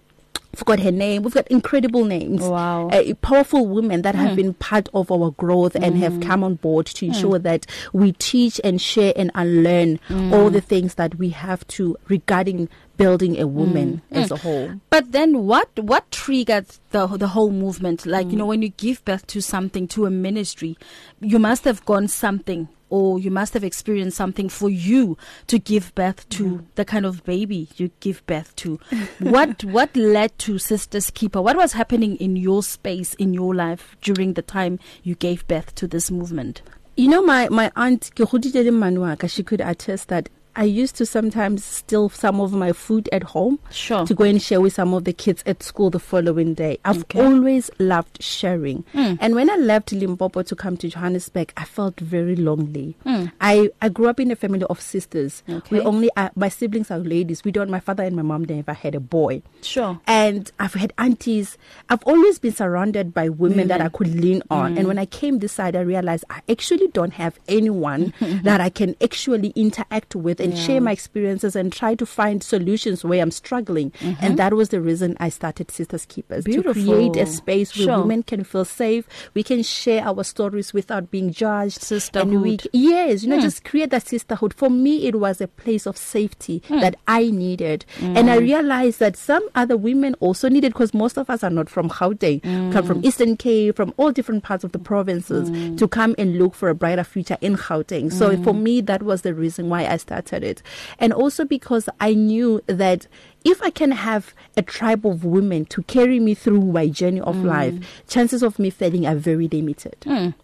forgot 0.56 0.80
her 0.80 0.92
name. 0.92 1.24
We've 1.24 1.34
got 1.34 1.48
incredible 1.48 2.06
names. 2.06 2.42
Wow. 2.42 2.90
Uh, 2.90 3.14
powerful 3.22 3.68
women 3.68 4.02
that 4.02 4.16
have 4.16 4.32
mm. 4.32 4.36
been 4.36 4.54
part 4.56 4.90
of 4.94 5.12
our 5.12 5.32
growth 5.32 5.76
and 5.76 5.98
have 5.98 6.14
mm. 6.14 6.22
come 6.22 6.44
on 6.44 6.56
board 6.56 6.88
to 6.88 7.06
mm. 7.06 7.10
ensure 7.10 7.40
that 7.40 7.66
we 7.94 8.12
teach 8.14 8.60
and 8.64 8.82
share 8.82 9.14
and 9.16 9.32
unlearn 9.36 10.00
all 10.34 10.50
the 10.50 10.62
things 10.62 10.96
that 10.96 11.16
we 11.16 11.30
have 11.30 11.66
to 11.68 11.96
regarding 12.08 12.68
building 12.98 13.40
a 13.40 13.48
woman 13.48 14.02
as 14.12 14.30
a 14.30 14.38
whole. 14.38 14.74
But 14.90 15.12
then 15.12 15.46
what 15.46 15.70
what 15.80 16.10
triggered 16.12 16.68
the 16.92 17.08
the 17.08 17.30
whole 17.30 17.52
movement? 17.52 18.06
Like, 18.06 18.30
you 18.30 18.38
know, 18.38 18.46
when 18.46 18.62
you 18.62 18.70
give 18.70 19.04
birth 19.06 19.26
to 19.28 19.42
something 19.42 19.88
to 19.90 20.06
a 20.06 20.12
ministry, 20.12 20.78
you 21.20 21.40
must 21.40 21.64
have 21.64 21.84
gone 21.86 22.08
something 22.08 22.68
or 22.91 23.17
you 23.17 23.31
must 23.31 23.55
have 23.55 23.63
experienced 23.63 24.17
something 24.17 24.50
for 24.50 24.69
you 24.69 25.17
to 25.48 25.57
give 25.57 25.95
birth 25.95 26.29
to 26.29 26.43
mm-hmm. 26.45 26.65
the 26.75 26.86
kind 26.86 27.05
of 27.05 27.24
baby 27.24 27.69
you 27.77 27.89
give 28.01 28.24
birth 28.27 28.55
to. 28.57 28.79
what 29.19 29.63
what 29.63 29.95
led 29.95 30.38
to 30.39 30.60
Sisters 30.60 31.10
Keeper? 31.10 31.41
What 31.41 31.57
was 31.57 31.74
happening 31.74 32.17
in 32.17 32.36
your 32.36 32.62
space 32.62 33.15
in 33.15 33.33
your 33.33 33.55
life 33.55 33.95
during 34.01 34.33
the 34.33 34.43
time 34.43 34.77
you 35.01 35.15
gave 35.15 35.48
birth 35.48 35.74
to 35.75 35.88
this 35.88 36.12
movement? 36.12 36.62
You 36.98 37.07
know, 37.07 37.24
my, 37.24 37.48
my 37.50 37.71
aunt, 37.75 38.12
ke 38.13 38.27
godile 38.27 38.65
le 38.65 38.71
mmane 38.71 39.00
wa 39.00 39.15
ka, 39.15 39.25
she 39.27 39.43
could 39.43 39.62
attest 39.62 40.10
that 40.10 40.29
I 40.55 40.63
used 40.65 40.96
to 40.98 41.05
sometimes 41.05 41.63
steal 41.63 42.10
some 42.10 42.41
of 42.41 42.51
my 42.53 42.74
food 42.74 43.08
at 43.12 43.24
home 43.24 43.60
Sure. 43.72 44.05
to 44.05 44.13
go 44.13 44.24
and 44.25 44.41
share 44.41 44.60
with 44.60 44.74
some 44.74 44.93
of 44.93 45.05
the 45.05 45.13
kids 45.13 45.43
at 45.46 45.63
school 45.63 45.89
the 45.89 46.00
following 46.00 46.53
day. 46.53 46.77
I've 46.84 47.01
Okay. 47.03 47.22
always 47.22 47.70
loved 47.79 48.22
sharing. 48.22 48.84
Mm. 48.93 49.17
And 49.22 49.36
when 49.36 49.50
I 49.50 49.55
left 49.55 49.91
Limpopo 49.93 50.41
to 50.43 50.55
come 50.55 50.75
to 50.77 50.89
Johannesburg, 50.89 51.53
I 51.55 51.63
felt 51.63 52.00
very 52.00 52.36
lonely. 52.36 52.96
Mm. 53.05 53.31
I, 53.39 53.70
I 53.81 53.88
grew 53.89 54.08
up 54.10 54.20
in 54.20 54.29
a 54.31 54.36
family 54.36 54.65
of 54.70 54.81
sisters. 54.81 55.41
Okay. 55.50 55.77
We 55.77 55.81
only 55.81 56.10
uh, 56.17 56.29
my 56.36 56.50
siblings 56.50 56.91
are 56.91 57.00
ladies. 57.00 57.43
We 57.46 57.51
don't 57.51 57.70
my 57.70 57.79
father 57.79 58.03
and 58.03 58.15
my 58.15 58.22
mom 58.22 58.43
never 58.43 58.74
had 58.74 58.93
a 58.96 59.00
boy. 59.00 59.41
Sure. 59.62 60.00
And 60.05 60.51
I've 60.60 60.74
had 60.74 60.91
aunties. 60.98 61.58
I've 61.89 62.03
always 62.03 62.39
been 62.39 62.51
surrounded 62.51 63.13
by 63.13 63.29
women 63.29 63.70
that 63.70 63.79
I 63.79 63.88
could 63.88 64.13
lean 64.13 64.43
on. 64.50 64.75
Mm. 64.75 64.79
And 64.79 64.88
when 64.89 64.98
I 64.98 65.05
came 65.05 65.39
this 65.39 65.53
side, 65.53 65.75
I 65.77 65.81
realized 65.81 66.25
I 66.29 66.41
actually 66.50 66.88
don't 66.89 67.13
have 67.13 67.39
anyone 67.48 68.13
that 68.43 68.60
I 68.60 68.70
can 68.70 68.96
actually 69.01 69.53
interact 69.55 70.13
with 70.15 70.40
and 70.41 70.53
Yeah. 70.53 70.63
share 70.63 70.81
my 70.81 70.91
experiences 70.91 71.55
and 71.55 71.71
try 71.71 71.95
to 71.95 72.05
find 72.05 72.43
solutions 72.43 73.03
where 73.05 73.21
I'm 73.21 73.31
struggling. 73.31 73.91
Mm-hmm. 74.01 74.24
And 74.25 74.38
that 74.38 74.53
was 74.53 74.69
the 74.69 74.81
reason 74.81 75.15
I 75.19 75.29
started 75.29 75.71
Sisters 75.71 76.05
Keepers 76.05 76.45
to 76.45 76.63
create 76.63 77.15
a 77.15 77.25
space 77.25 77.75
where 77.77 77.86
Sure. 77.88 78.00
women 78.00 78.24
can 78.24 78.43
feel 78.43 78.65
safe. 78.65 79.07
We 79.33 79.43
can 79.43 79.63
share 79.63 80.03
our 80.03 80.24
stories 80.24 80.74
without 80.74 81.12
being 81.12 81.31
judged. 81.31 81.77
And 81.91 82.41
we, 82.41 82.57
Sisterhood. 82.57 82.67
yes, 82.74 83.24
you 83.24 83.29
know, 83.29 83.38
Mm. 83.38 83.41
just 83.41 83.63
create 83.63 83.89
that 83.91 84.07
sisterhood. 84.07 84.53
For 84.53 84.69
me, 84.69 85.07
it 85.07 85.15
was 85.19 85.41
a 85.41 85.48
place 85.48 85.86
of 85.86 85.98
safety 85.98 86.62
hmm. 86.67 86.79
that 86.79 86.95
I 87.07 87.29
needed. 87.29 87.86
And 88.01 88.29
I 88.29 88.38
hmm. 88.38 88.43
realized 88.43 89.00
that 89.00 89.15
some 89.17 89.48
other 89.55 89.77
women 89.77 90.15
also 90.19 90.50
needed 90.50 90.74
because 90.74 90.93
most 90.93 91.17
of 91.17 91.29
us 91.29 91.43
are 91.43 91.50
not 91.50 91.69
from 91.69 91.89
Gauteng, 91.89 92.41
come 92.74 92.86
from 92.86 93.00
hmm. 93.00 93.05
Eastern 93.07 93.38
Cape, 93.38 93.75
from 93.75 93.93
all 93.98 94.12
different 94.12 94.43
parts 94.43 94.63
of 94.63 94.71
the 94.71 94.79
provinces 94.79 95.50
to 95.77 95.88
come 95.88 96.15
and 96.17 96.38
look 96.39 96.53
for 96.55 96.69
a 96.69 96.75
brighter 96.75 97.03
future 97.03 97.38
in 97.41 97.55
Gauteng. 97.57 98.12
So 98.12 98.36
for 98.43 98.53
me, 98.53 98.81
that 98.81 99.03
was 99.03 99.21
the 99.21 99.33
reason 99.33 99.69
why 99.69 99.86
I 99.86 99.98
started 99.98 100.31
it. 100.38 100.62
And 101.00 101.14
also 101.14 101.46
because 101.46 101.88
I 102.00 102.14
knew 102.14 102.62
that 102.68 103.08
if 103.44 103.60
I 103.64 103.72
can 103.72 103.92
have 103.92 104.36
a 104.56 104.62
tribe 104.62 105.04
of 105.06 105.26
women 105.26 105.66
to 105.66 105.82
carry 105.84 106.20
me 106.20 106.36
through 106.36 106.62
my 106.62 106.88
journey 106.88 107.22
of 107.22 107.44
life, 107.44 107.74
chances 108.08 108.44
of 108.44 108.60
me 108.60 108.70
failing 108.70 109.08
are 109.08 109.16
very 109.16 109.48
limited. 109.48 109.96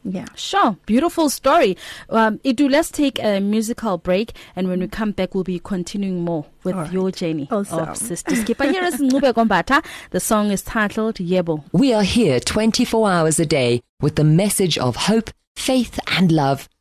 Yeah. 0.04 0.26
Sure, 0.36 0.76
beautiful 0.88 1.30
story. 1.30 1.78
Um, 2.10 2.40
Itu, 2.44 2.68
let's 2.68 2.90
take 2.90 3.20
a 3.24 3.40
musical 3.40 4.00
break, 4.00 4.34
and 4.56 4.68
when 4.68 4.80
we 4.80 4.88
come 4.88 5.12
back, 5.12 5.36
we'll 5.36 5.44
be 5.44 5.60
continuing 5.60 6.24
more 6.24 6.46
with 6.64 6.74
All 6.76 6.82
right. 6.82 6.92
your 6.92 7.12
journey 7.12 7.48
Awesome. 7.52 7.88
of 7.88 7.98
Sisters 7.98 8.44
Keeper. 8.44 8.64
Here 8.66 8.84
is 8.84 8.96
Ngube 8.96 9.32
Gombata. 9.34 9.86
The 10.10 10.20
song 10.20 10.50
is 10.52 10.64
titled 10.64 11.16
Yebo. 11.18 11.64
We 11.72 11.94
are 11.94 12.02
here 12.04 12.40
24 12.40 13.12
hours 13.12 13.40
a 13.40 13.46
day 13.46 13.82
with 14.02 14.16
the 14.16 14.24
message 14.24 14.80
of 14.80 14.96
hope, 14.96 15.30
faith, 15.56 16.00
and 16.08 16.32
love 16.32 16.68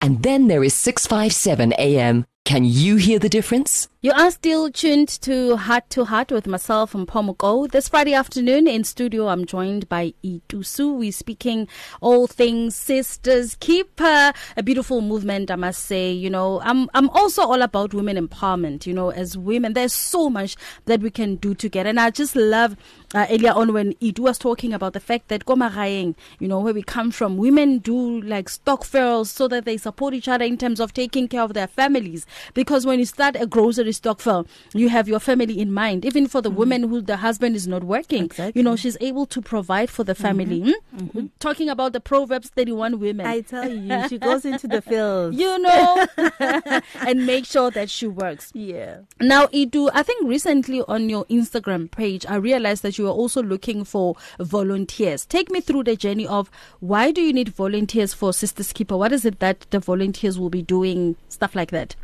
and 0.00 0.22
then 0.22 0.48
there 0.48 0.64
is 0.64 0.74
657 0.74 1.72
AM. 1.78 2.26
Can 2.44 2.64
you 2.64 2.96
hear 2.96 3.18
the 3.18 3.28
difference? 3.28 3.88
You 4.02 4.12
are 4.12 4.30
still 4.30 4.70
tuned 4.70 5.10
to 5.20 5.58
Heart 5.58 5.90
to 5.90 6.06
Heart 6.06 6.32
with 6.32 6.46
myself 6.46 6.94
and 6.94 7.06
Mpho 7.06 7.36
Mokou. 7.36 7.70
This 7.70 7.90
Friday 7.90 8.14
afternoon 8.14 8.66
in 8.66 8.82
studio, 8.82 9.28
I'm 9.28 9.44
joined 9.44 9.90
by 9.90 10.14
Itusu. 10.24 10.96
We're 10.96 11.12
speaking 11.12 11.68
all 12.00 12.26
things 12.26 12.74
sisters 12.74 13.56
keeper, 13.56 14.32
a 14.56 14.62
beautiful 14.62 15.02
movement, 15.02 15.50
I 15.50 15.56
must 15.56 15.84
say. 15.84 16.10
You 16.10 16.30
know, 16.30 16.62
I'm 16.62 16.88
I'm 16.94 17.10
also 17.10 17.42
all 17.42 17.60
about 17.60 17.92
women 17.92 18.16
empowerment. 18.16 18.86
You 18.86 18.94
know, 18.94 19.10
as 19.10 19.36
women, 19.36 19.74
there's 19.74 19.92
so 19.92 20.30
much 20.30 20.56
that 20.86 21.02
we 21.02 21.10
can 21.10 21.36
do 21.36 21.54
together, 21.54 21.90
and 21.90 22.00
I 22.00 22.08
just 22.08 22.34
love 22.34 22.76
uh, 23.14 23.26
earlier 23.28 23.52
on 23.52 23.74
when 23.74 23.94
Itu 24.00 24.22
was 24.22 24.38
talking 24.38 24.72
about 24.72 24.94
the 24.94 25.00
fact 25.00 25.28
that 25.28 25.44
Gomaraeng, 25.44 26.14
you 26.38 26.48
know, 26.48 26.60
where 26.60 26.72
we 26.72 26.82
come 26.82 27.10
from, 27.10 27.36
women 27.36 27.76
do 27.80 28.22
like 28.22 28.48
stokvels 28.48 29.30
so 29.30 29.46
that 29.48 29.66
they 29.66 29.76
support 29.76 30.14
each 30.14 30.26
other 30.26 30.46
in 30.46 30.56
terms 30.56 30.80
of 30.80 30.94
taking 30.94 31.28
care 31.28 31.42
of 31.42 31.52
their 31.52 31.66
families. 31.66 32.24
Because 32.54 32.86
when 32.86 32.98
you 32.98 33.04
start 33.04 33.36
a 33.38 33.46
grocery 33.46 33.89
stokvel, 33.92 34.46
you 34.74 34.88
have 34.88 35.08
your 35.08 35.20
family 35.20 35.60
in 35.60 35.72
mind. 35.72 36.04
Even 36.04 36.26
for 36.26 36.40
the 36.40 36.50
woman 36.50 36.84
who 36.88 37.00
the 37.00 37.16
husband 37.18 37.56
is 37.56 37.66
not 37.68 37.84
working, 37.84 38.24
Exactly. 38.24 38.58
you 38.58 38.62
know, 38.62 38.76
she's 38.76 38.96
able 39.00 39.26
to 39.26 39.40
provide 39.42 39.90
for 39.90 40.04
the 40.04 40.14
family. 40.14 40.74
Hmm? 40.92 41.26
Talking 41.38 41.68
about 41.68 41.92
the 41.92 42.00
Proverbs 42.00 42.48
31 42.50 42.98
women. 42.98 43.26
I 43.26 43.40
tell 43.42 43.68
you, 43.70 44.08
she 44.08 44.18
goes 44.28 44.44
into 44.44 44.66
the 44.68 44.82
fields. 44.82 45.36
you 45.36 45.58
know, 45.58 46.06
and 47.06 47.26
make 47.26 47.44
sure 47.46 47.70
that 47.70 47.90
she 47.90 48.06
works. 48.06 48.50
yeah. 48.54 48.98
Now, 49.20 49.48
Itu, 49.52 49.90
I 49.92 50.02
think 50.02 50.26
recently 50.28 50.82
on 50.88 51.08
your 51.08 51.24
Instagram 51.26 51.90
page, 51.90 52.24
I 52.28 52.36
realized 52.36 52.82
that 52.82 52.98
you 52.98 53.06
are 53.06 53.12
also 53.12 53.42
looking 53.42 53.84
for 53.84 54.16
volunteers. 54.38 55.24
Take 55.26 55.50
me 55.50 55.60
through 55.60 55.84
the 55.84 55.96
journey 55.96 56.26
of 56.26 56.50
why 56.80 57.10
do 57.10 57.20
you 57.20 57.32
need 57.32 57.48
volunteers 57.50 58.14
for 58.14 58.32
Sisters 58.32 58.72
Keeper? 58.72 58.96
What 58.96 59.12
is 59.12 59.24
it 59.24 59.38
that 59.40 59.66
the 59.70 59.78
volunteers 59.80 60.38
will 60.38 60.50
be 60.50 60.62
doing? 60.62 61.16
Stuff 61.28 61.54
like 61.54 61.70
that. 61.70 61.96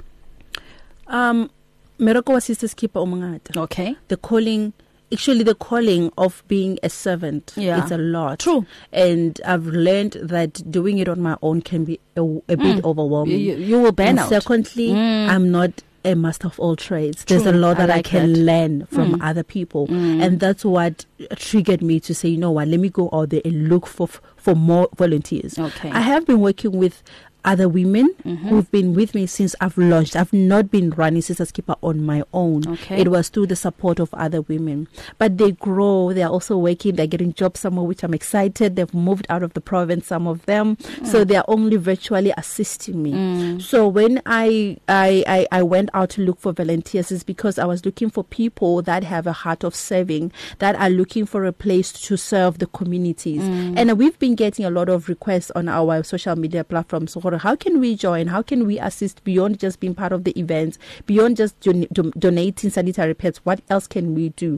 Um, 1.07 1.50
Wa 1.98 2.38
sisters 2.40 2.74
keeper 2.74 3.00
omangata. 3.00 3.56
Okay. 3.56 3.96
The 4.08 4.16
calling, 4.16 4.72
actually, 5.12 5.44
the 5.44 5.54
calling 5.54 6.12
of 6.18 6.42
being 6.48 6.78
a 6.82 6.88
servant 6.88 7.52
Yeah. 7.56 7.84
is 7.84 7.90
a 7.90 7.98
lot. 7.98 8.40
True. 8.40 8.66
And 8.92 9.40
I've 9.46 9.66
learned 9.66 10.12
that 10.22 10.70
doing 10.70 10.98
it 10.98 11.08
on 11.08 11.20
my 11.20 11.36
own 11.42 11.62
can 11.62 11.84
be 11.84 11.98
a, 12.16 12.22
a 12.22 12.56
bit 12.56 12.84
overwhelming. 12.84 13.40
You, 13.40 13.56
you 13.56 13.78
will 13.80 13.92
burn 13.92 14.08
and 14.08 14.18
out. 14.20 14.28
secondly, 14.28 14.88
Mm. 14.88 15.28
I'm 15.28 15.50
not 15.50 15.82
a 16.04 16.14
master 16.14 16.46
of 16.46 16.60
all 16.60 16.76
trades. 16.76 17.24
True. 17.24 17.38
There's 17.40 17.52
a 17.52 17.58
lot 17.58 17.78
that 17.78 17.90
I, 17.90 17.96
like 17.96 18.04
can 18.04 18.32
that. 18.32 18.38
learn 18.38 18.86
from 18.86 19.14
Mm. 19.14 19.28
other 19.28 19.42
people, 19.42 19.88
Mm. 19.88 20.22
and 20.22 20.38
that's 20.38 20.64
what 20.64 21.04
triggered 21.36 21.82
me 21.82 21.98
to 22.00 22.14
say, 22.14 22.28
you 22.28 22.36
know 22.36 22.52
what, 22.52 22.68
let 22.68 22.78
me 22.78 22.88
go 22.90 23.08
out 23.12 23.30
there 23.30 23.40
and 23.44 23.68
look 23.68 23.86
for 23.86 24.06
for 24.36 24.54
more 24.54 24.88
volunteers. 24.96 25.58
Okay. 25.58 25.90
I 25.90 26.00
have 26.02 26.24
been 26.24 26.38
working 26.38 26.70
with 26.78 27.02
other 27.46 27.68
women 27.68 28.10
Mhm. 28.24 28.36
who've 28.48 28.70
been 28.70 28.92
with 28.92 29.14
me 29.14 29.26
since 29.26 29.54
I've 29.60 29.78
launched. 29.78 30.16
I've 30.16 30.32
not 30.32 30.70
been 30.70 30.90
running 30.90 31.22
Sisters 31.22 31.52
Keeper 31.52 31.76
on 31.82 32.04
my 32.04 32.22
own. 32.34 32.66
Okay. 32.68 33.00
It 33.00 33.08
was 33.08 33.28
through 33.28 33.46
the 33.46 33.56
support 33.56 34.00
of 34.00 34.12
other 34.12 34.42
women. 34.42 34.88
But 35.18 35.38
they 35.38 35.52
grow, 35.52 36.12
they're 36.12 36.28
also 36.28 36.58
working, 36.58 36.96
they're 36.96 37.06
getting 37.06 37.32
jobs 37.32 37.60
somewhere, 37.60 37.84
which 37.86 38.02
I'm 38.02 38.12
excited. 38.14 38.76
They've 38.76 38.92
moved 38.92 39.26
out 39.30 39.42
of 39.42 39.54
the 39.54 39.60
province, 39.60 40.06
some 40.08 40.26
of 40.26 40.44
them. 40.46 40.76
So 41.04 41.24
they're 41.24 41.48
only 41.48 41.76
virtually 41.76 42.32
assisting 42.36 43.02
me. 43.02 43.12
Mm. 43.12 43.62
So 43.62 43.86
when 43.88 44.20
I, 44.26 44.76
I 44.88 45.24
I 45.26 45.46
I 45.52 45.62
went 45.62 45.90
out 45.94 46.10
to 46.10 46.22
look 46.22 46.40
for 46.40 46.52
volunteers, 46.52 47.12
is 47.12 47.22
because 47.22 47.58
I 47.58 47.64
was 47.64 47.84
looking 47.86 48.10
for 48.10 48.24
people 48.24 48.82
that 48.82 49.04
have 49.04 49.26
a 49.26 49.32
heart 49.32 49.62
of 49.64 49.74
serving, 49.74 50.32
that 50.58 50.74
are 50.76 50.90
looking 50.90 51.26
for 51.26 51.44
a 51.44 51.52
place 51.52 51.92
to 51.92 52.16
serve 52.16 52.58
the 52.58 52.66
communities. 52.66 53.42
And 53.42 53.96
we've 53.98 54.18
been 54.18 54.34
getting 54.34 54.64
a 54.64 54.70
lot 54.70 54.88
of 54.88 55.08
requests 55.08 55.50
on 55.54 55.68
our 55.68 56.02
social 56.02 56.34
media 56.36 56.64
platforms. 56.64 57.12
So 57.12 57.20
how 57.38 57.57
can 57.57 57.81
we 57.81 57.95
join? 57.97 58.26
How 58.26 58.43
can 58.43 58.66
we 58.66 58.78
assist 58.78 59.23
beyond 59.25 59.59
just 59.59 59.81
being 59.81 59.95
part 59.95 60.12
of 60.12 60.25
the 60.25 60.38
events, 60.38 60.78
beyond 61.07 61.37
just 61.37 61.59
don- 61.61 61.87
don- 61.93 62.12
donating 62.19 62.71
sanitary 62.71 63.14
pads? 63.14 63.38
What 63.45 63.61
else 63.71 63.87
can 63.87 64.14
we 64.14 64.31
do? 64.31 64.57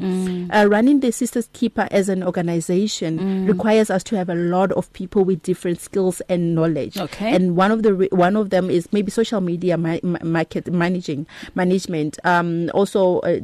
Uh, 0.53 0.67
running 0.69 1.01
the 1.01 1.13
Sisters 1.13 1.49
Keeper 1.53 1.89
as 1.91 2.09
an 2.09 2.23
organization 2.23 3.47
requires 3.47 3.91
us 3.91 4.03
to 4.05 4.17
have 4.17 4.29
a 4.29 4.35
lot 4.35 4.73
of 4.73 4.93
people 4.93 5.25
with 5.25 5.43
different 5.43 5.81
skills 5.81 6.21
and 6.29 6.55
knowledge. 6.55 6.97
Okay. 6.97 7.35
And 7.35 7.57
one 7.57 7.71
of 7.71 7.83
the 7.83 7.95
re- 7.95 8.09
one 8.13 8.37
of 8.37 8.51
them 8.51 8.71
is 8.71 8.93
maybe 8.93 9.11
social 9.11 9.41
media 9.41 9.77
ma- 9.77 9.99
market 10.03 10.73
managing 10.73 11.27
management. 11.55 12.19
Um, 12.25 12.71
also. 12.75 13.21
Uh, 13.21 13.41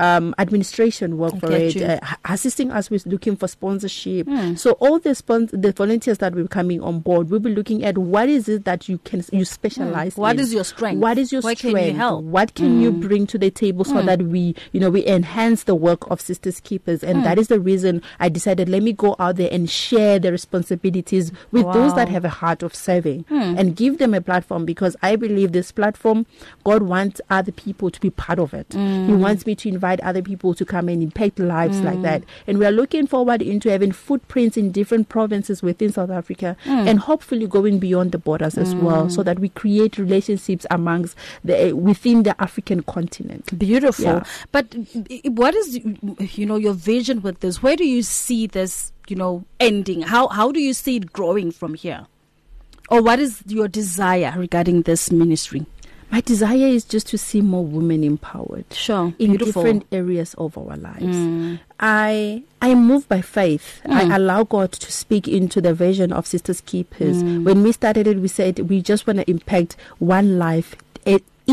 um, 0.00 0.34
administration 0.38 1.18
work 1.18 1.34
I 1.34 1.38
for 1.38 1.52
it, 1.52 1.76
uh, 1.82 2.00
assisting 2.24 2.70
us 2.70 2.90
with 2.90 3.06
looking 3.06 3.36
for 3.36 3.46
sponsorship. 3.48 4.26
Hmm. 4.26 4.54
So 4.54 4.72
all 4.72 4.98
the 4.98 5.14
spon- 5.14 5.50
the 5.52 5.72
volunteers 5.72 6.18
that 6.18 6.34
will 6.34 6.42
be 6.44 6.48
coming 6.48 6.80
on 6.82 7.00
board, 7.00 7.30
we'll 7.30 7.40
be 7.40 7.54
looking 7.54 7.84
at 7.84 7.98
what 7.98 8.28
is 8.28 8.48
it 8.48 8.64
that 8.64 8.88
you 8.88 8.98
can 8.98 9.22
you 9.32 9.44
specialize. 9.44 10.14
Hmm. 10.14 10.20
What 10.22 10.36
in. 10.36 10.40
is 10.40 10.52
your 10.54 10.64
strength? 10.64 10.98
What 11.00 11.18
is 11.18 11.32
your 11.32 11.42
can 11.42 11.56
strength? 11.56 11.86
you 11.86 11.94
help? 11.94 12.24
What 12.24 12.54
can 12.54 12.80
you 12.80 12.90
Mm. 12.92 13.00
bring 13.00 13.26
to 13.28 13.38
the 13.38 13.50
table 13.50 13.84
so 13.84 13.96
Mm. 13.96 14.06
that 14.06 14.22
we, 14.22 14.54
you 14.72 14.80
know, 14.80 14.90
we 14.90 15.06
enhance 15.06 15.64
the 15.64 15.74
work 15.74 16.10
of 16.10 16.20
Sisters 16.20 16.60
Keepers? 16.60 17.02
And 17.04 17.18
Mm. 17.18 17.24
that 17.24 17.38
is 17.38 17.48
the 17.48 17.60
reason 17.60 18.00
I 18.18 18.28
decided 18.30 18.68
let 18.68 18.82
me 18.82 18.92
go 18.92 19.16
out 19.18 19.36
there 19.36 19.48
and 19.52 19.68
share 19.68 20.18
the 20.18 20.32
responsibilities 20.32 21.32
with 21.52 21.64
those 21.72 21.94
that 21.94 22.08
have 22.08 22.24
a 22.24 22.28
heart 22.28 22.62
of 22.62 22.74
serving 22.74 23.24
Mm. 23.30 23.58
and 23.58 23.76
give 23.76 23.98
them 23.98 24.14
a 24.14 24.20
platform 24.20 24.64
because 24.64 24.96
I 25.02 25.16
believe 25.16 25.52
this 25.52 25.72
platform, 25.72 26.26
God 26.64 26.82
wants 26.84 27.20
other 27.28 27.52
people 27.52 27.90
to 27.90 28.00
be 28.00 28.10
part 28.10 28.38
of 28.38 28.54
it. 28.54 28.66
He 28.70 28.78
Mm. 28.78 29.18
wants 29.18 29.46
me 29.46 29.54
to 29.56 29.68
invite 29.68 29.89
invite 29.90 30.06
other 30.06 30.22
people 30.22 30.54
to 30.54 30.64
come 30.64 30.88
and 30.88 31.02
impact 31.02 31.38
lives 31.38 31.78
mm. 31.78 31.84
like 31.84 32.02
that. 32.02 32.22
And 32.46 32.58
we 32.58 32.66
are 32.66 32.70
looking 32.70 33.06
forward 33.06 33.42
into 33.42 33.70
having 33.70 33.92
footprints 33.92 34.56
in 34.56 34.72
different 34.72 35.08
provinces 35.08 35.62
within 35.62 35.92
South 35.92 36.10
Africa 36.10 36.56
mm. 36.64 36.88
and 36.88 36.98
hopefully 37.00 37.46
going 37.46 37.78
beyond 37.78 38.12
the 38.12 38.18
borders 38.18 38.56
as 38.56 38.74
mm. 38.74 38.82
well 38.82 39.08
so 39.10 39.22
that 39.22 39.38
we 39.38 39.48
create 39.48 39.98
relationships 39.98 40.66
amongst 40.70 41.16
the 41.44 41.72
within 41.72 42.22
the 42.22 42.40
African 42.40 42.82
continent. 42.82 43.58
Beautiful. 43.58 44.04
Yeah. 44.04 44.24
But 44.52 44.74
what 45.24 45.54
is 45.54 45.80
you 46.36 46.46
know 46.46 46.56
your 46.56 46.74
vision 46.74 47.22
with 47.22 47.40
this? 47.40 47.62
Where 47.62 47.76
do 47.76 47.84
you 47.84 48.02
see 48.02 48.46
this, 48.46 48.92
you 49.08 49.16
know, 49.16 49.44
ending? 49.58 50.02
How 50.02 50.28
how 50.28 50.52
do 50.52 50.60
you 50.60 50.74
see 50.74 50.96
it 50.96 51.12
growing 51.12 51.50
from 51.50 51.74
here? 51.74 52.06
Or 52.90 53.02
what 53.02 53.20
is 53.20 53.42
your 53.46 53.68
desire 53.68 54.34
regarding 54.36 54.82
this 54.82 55.12
ministry? 55.12 55.64
My 56.10 56.20
desire 56.20 56.66
is 56.66 56.84
just 56.84 57.06
to 57.08 57.18
see 57.18 57.40
more 57.40 57.64
women 57.64 58.02
empowered. 58.02 58.64
Sure. 58.72 59.14
In 59.18 59.36
Beautiful. 59.36 59.62
different 59.62 59.86
areas 59.92 60.34
of 60.34 60.58
our 60.58 60.76
lives. 60.76 61.16
Mm. 61.16 61.60
I 61.78 62.42
I 62.60 62.74
move 62.74 63.08
by 63.08 63.20
faith. 63.22 63.80
Mm. 63.84 63.92
I 63.92 64.16
allow 64.16 64.44
God 64.44 64.72
to 64.72 64.90
speak 64.92 65.28
into 65.28 65.60
the 65.60 65.72
vision 65.72 66.12
of 66.12 66.26
Sisters 66.26 66.60
Keepers. 66.62 67.22
Mm. 67.22 67.44
When 67.44 67.62
we 67.62 67.72
started 67.72 68.06
it, 68.06 68.18
we 68.18 68.28
said 68.28 68.58
we 68.68 68.82
just 68.82 69.06
want 69.06 69.20
to 69.20 69.30
impact 69.30 69.76
one 69.98 70.38
life 70.38 70.74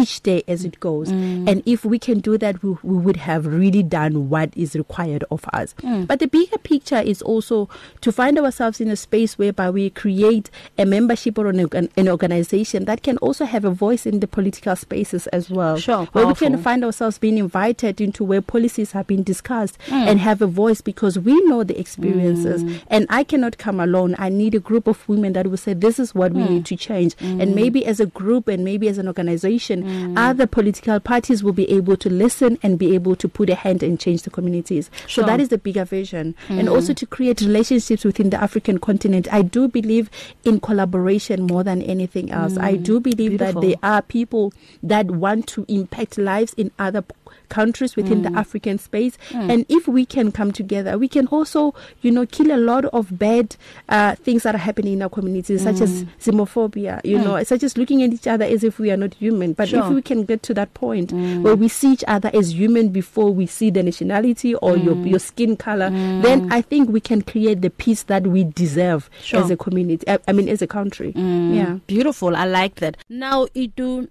each 0.02 0.22
day 0.24 0.44
as 0.48 0.66
it 0.66 0.80
goes. 0.80 1.10
Mm. 1.12 1.50
And 1.50 1.64
if 1.66 1.84
we 1.86 2.00
can 2.00 2.20
do 2.20 2.38
that, 2.38 2.62
we, 2.64 2.78
we, 2.84 2.98
would 2.98 3.18
have 3.18 3.46
really 3.46 3.84
done 3.84 4.30
what 4.30 4.52
is 4.56 4.76
required 4.76 5.24
of 5.32 5.46
us. 5.54 5.74
Mm. 5.82 6.08
But 6.08 6.20
the 6.20 6.28
bigger 6.28 6.58
picture 6.58 7.00
is 7.00 7.22
also 7.22 7.70
to 8.02 8.12
find 8.12 8.38
ourselves 8.40 8.82
in 8.82 8.90
a 8.90 8.96
space 8.96 9.38
whereby 9.38 9.70
we 9.70 9.90
create 9.90 10.50
a 10.78 10.86
membership 10.86 11.38
or 11.38 11.48
an, 11.48 11.60
an 11.96 12.10
organization 12.10 12.86
that 12.86 13.04
can 13.04 13.18
also 13.18 13.46
have 13.46 13.66
a 13.66 13.72
voice 13.72 14.06
in 14.06 14.20
the 14.20 14.28
political 14.28 14.76
spaces 14.76 15.28
as 15.28 15.50
well. 15.50 15.78
Sure, 15.78 16.06
where 16.08 16.28
we 16.28 16.34
can 16.34 16.58
find 16.58 16.84
ourselves 16.84 17.18
being 17.18 17.38
invited 17.38 18.02
into 18.02 18.24
where 18.24 18.42
policies 18.42 18.92
have 18.92 19.08
been 19.08 19.24
discussed 19.24 19.78
mm. 19.88 19.94
and 19.94 20.20
have 20.20 20.42
a 20.42 20.48
voice 20.48 20.82
because 20.82 21.18
we 21.20 21.40
know 21.46 21.64
the 21.64 21.80
experiences. 21.80 22.64
Mm. 22.64 22.82
And 22.88 23.06
I 23.10 23.24
cannot 23.24 23.58
come 23.58 23.80
alone. 23.80 24.16
I 24.18 24.30
need 24.30 24.56
a 24.56 24.60
group 24.60 24.88
of 24.88 25.08
women 25.08 25.34
that 25.34 25.48
will 25.48 25.58
say, 25.58 25.74
this 25.74 26.00
is 26.00 26.14
what 26.16 26.34
we 26.34 26.42
mm. 26.44 26.50
need 26.50 26.66
to 26.68 26.76
change. 26.76 27.16
And 27.20 27.48
Mm. 27.48 27.56
maybe 27.56 27.86
as 27.86 28.00
a 28.00 28.06
group 28.06 28.48
and 28.48 28.64
maybe 28.64 28.88
as 28.88 28.98
an 28.98 29.08
organization, 29.08 29.87
mm. 29.88 30.18
other 30.18 30.46
political 30.48 31.00
parties 31.00 31.44
will 31.44 31.54
be 31.54 31.70
able 31.72 31.96
to 31.98 32.10
listen 32.10 32.58
and 32.62 32.78
be 32.78 32.94
able 32.94 33.16
to 33.16 33.28
put 33.28 33.50
a 33.50 33.56
hand 33.56 33.84
and 33.84 34.00
change 34.00 34.24
the 34.24 34.30
communities. 34.30 34.90
Sure. 35.08 35.24
So 35.24 35.28
that 35.28 35.40
is 35.40 35.50
the 35.50 35.58
bigger 35.58 35.86
vision. 35.86 36.36
Mm. 36.48 36.60
And 36.60 36.70
also 36.70 36.94
to 36.94 37.06
create 37.06 37.42
relationships 37.42 38.04
within 38.04 38.30
the 38.30 38.42
African 38.42 38.78
continent. 38.80 39.32
I 39.32 39.42
do 39.42 39.68
believe 39.68 40.10
in 40.44 40.60
collaboration 40.60 41.44
more 41.48 41.64
than 41.64 41.82
anything 41.82 42.32
else. 42.32 42.54
Mm. 42.54 42.62
I 42.62 42.76
do 42.76 43.00
believe 43.00 43.32
Beautiful. 43.32 43.62
that 43.62 43.68
there 43.68 43.78
are 43.84 44.02
people 44.02 44.54
that 44.84 45.08
want 45.12 45.48
to 45.48 45.66
impact 45.68 46.18
lives 46.18 46.54
in 46.54 46.72
other 46.80 47.04
countries 47.50 47.96
within 47.96 48.22
Mm. 48.24 48.32
the 48.34 48.40
African 48.40 48.78
space. 48.78 49.18
And 49.34 49.66
if 49.70 49.88
we 49.88 50.06
can 50.06 50.32
come 50.32 50.52
together, 50.52 50.98
we 50.98 51.08
can 51.08 51.28
also, 51.28 51.74
you 52.02 52.12
know, 52.12 52.26
kill 52.26 52.52
a 52.52 52.58
lot 52.58 52.86
of 52.86 53.18
bad 53.18 53.56
uh, 53.90 54.16
things 54.16 54.44
that 54.44 54.56
are 54.56 54.60
happening 54.60 54.94
in 54.94 55.02
our 55.02 55.10
communities, 55.10 55.64
such 55.64 55.82
as 55.82 56.04
Mm. 56.04 56.08
xenophobia, 56.20 57.02
you 57.04 57.18
know, 57.18 57.42
such 57.44 57.64
as 57.64 57.78
looking 57.78 58.04
at 58.04 58.14
each 58.14 58.28
other 58.28 58.46
as 58.46 58.64
if 58.64 58.80
we 58.80 58.92
are 58.92 58.98
not 58.98 59.14
human. 59.16 59.54
But 59.54 59.70
Sure. 59.70 59.80
if 59.86 59.90
we 59.90 60.02
can 60.02 60.24
get 60.24 60.44
to 60.44 60.54
that 60.54 60.74
point 60.74 61.14
Mm. 61.14 61.42
where 61.44 61.56
we 61.56 61.68
see 61.68 61.94
each 61.94 62.04
other 62.08 62.30
as 62.34 62.54
human 62.54 62.90
before 62.90 63.32
we 63.34 63.46
see 63.46 63.70
the 63.70 63.84
nationality 63.84 64.56
or 64.56 64.78
your, 64.78 64.96
Mm. 64.96 65.10
your 65.10 65.20
skin 65.20 65.56
color, 65.56 65.90
then 65.90 66.52
I 66.52 66.62
think 66.62 66.90
we 66.90 67.00
can 67.00 67.22
create 67.22 67.62
the 67.62 67.70
peace 67.70 68.04
that 68.04 68.28
we 68.28 68.44
deserve 68.44 69.10
Sure. 69.24 69.42
as 69.44 69.50
a 69.52 69.58
community. 69.58 70.08
I, 70.08 70.20
I 70.28 70.32
mean, 70.34 70.50
as 70.50 70.62
a 70.62 70.68
country. 70.68 71.14
Mm. 71.14 71.56
Yeah. 71.56 71.78
Beautiful. 71.88 72.36
I 72.36 72.46
like 72.46 72.76
that. 72.76 72.98
Now, 73.10 73.48
Itu, 73.56 74.08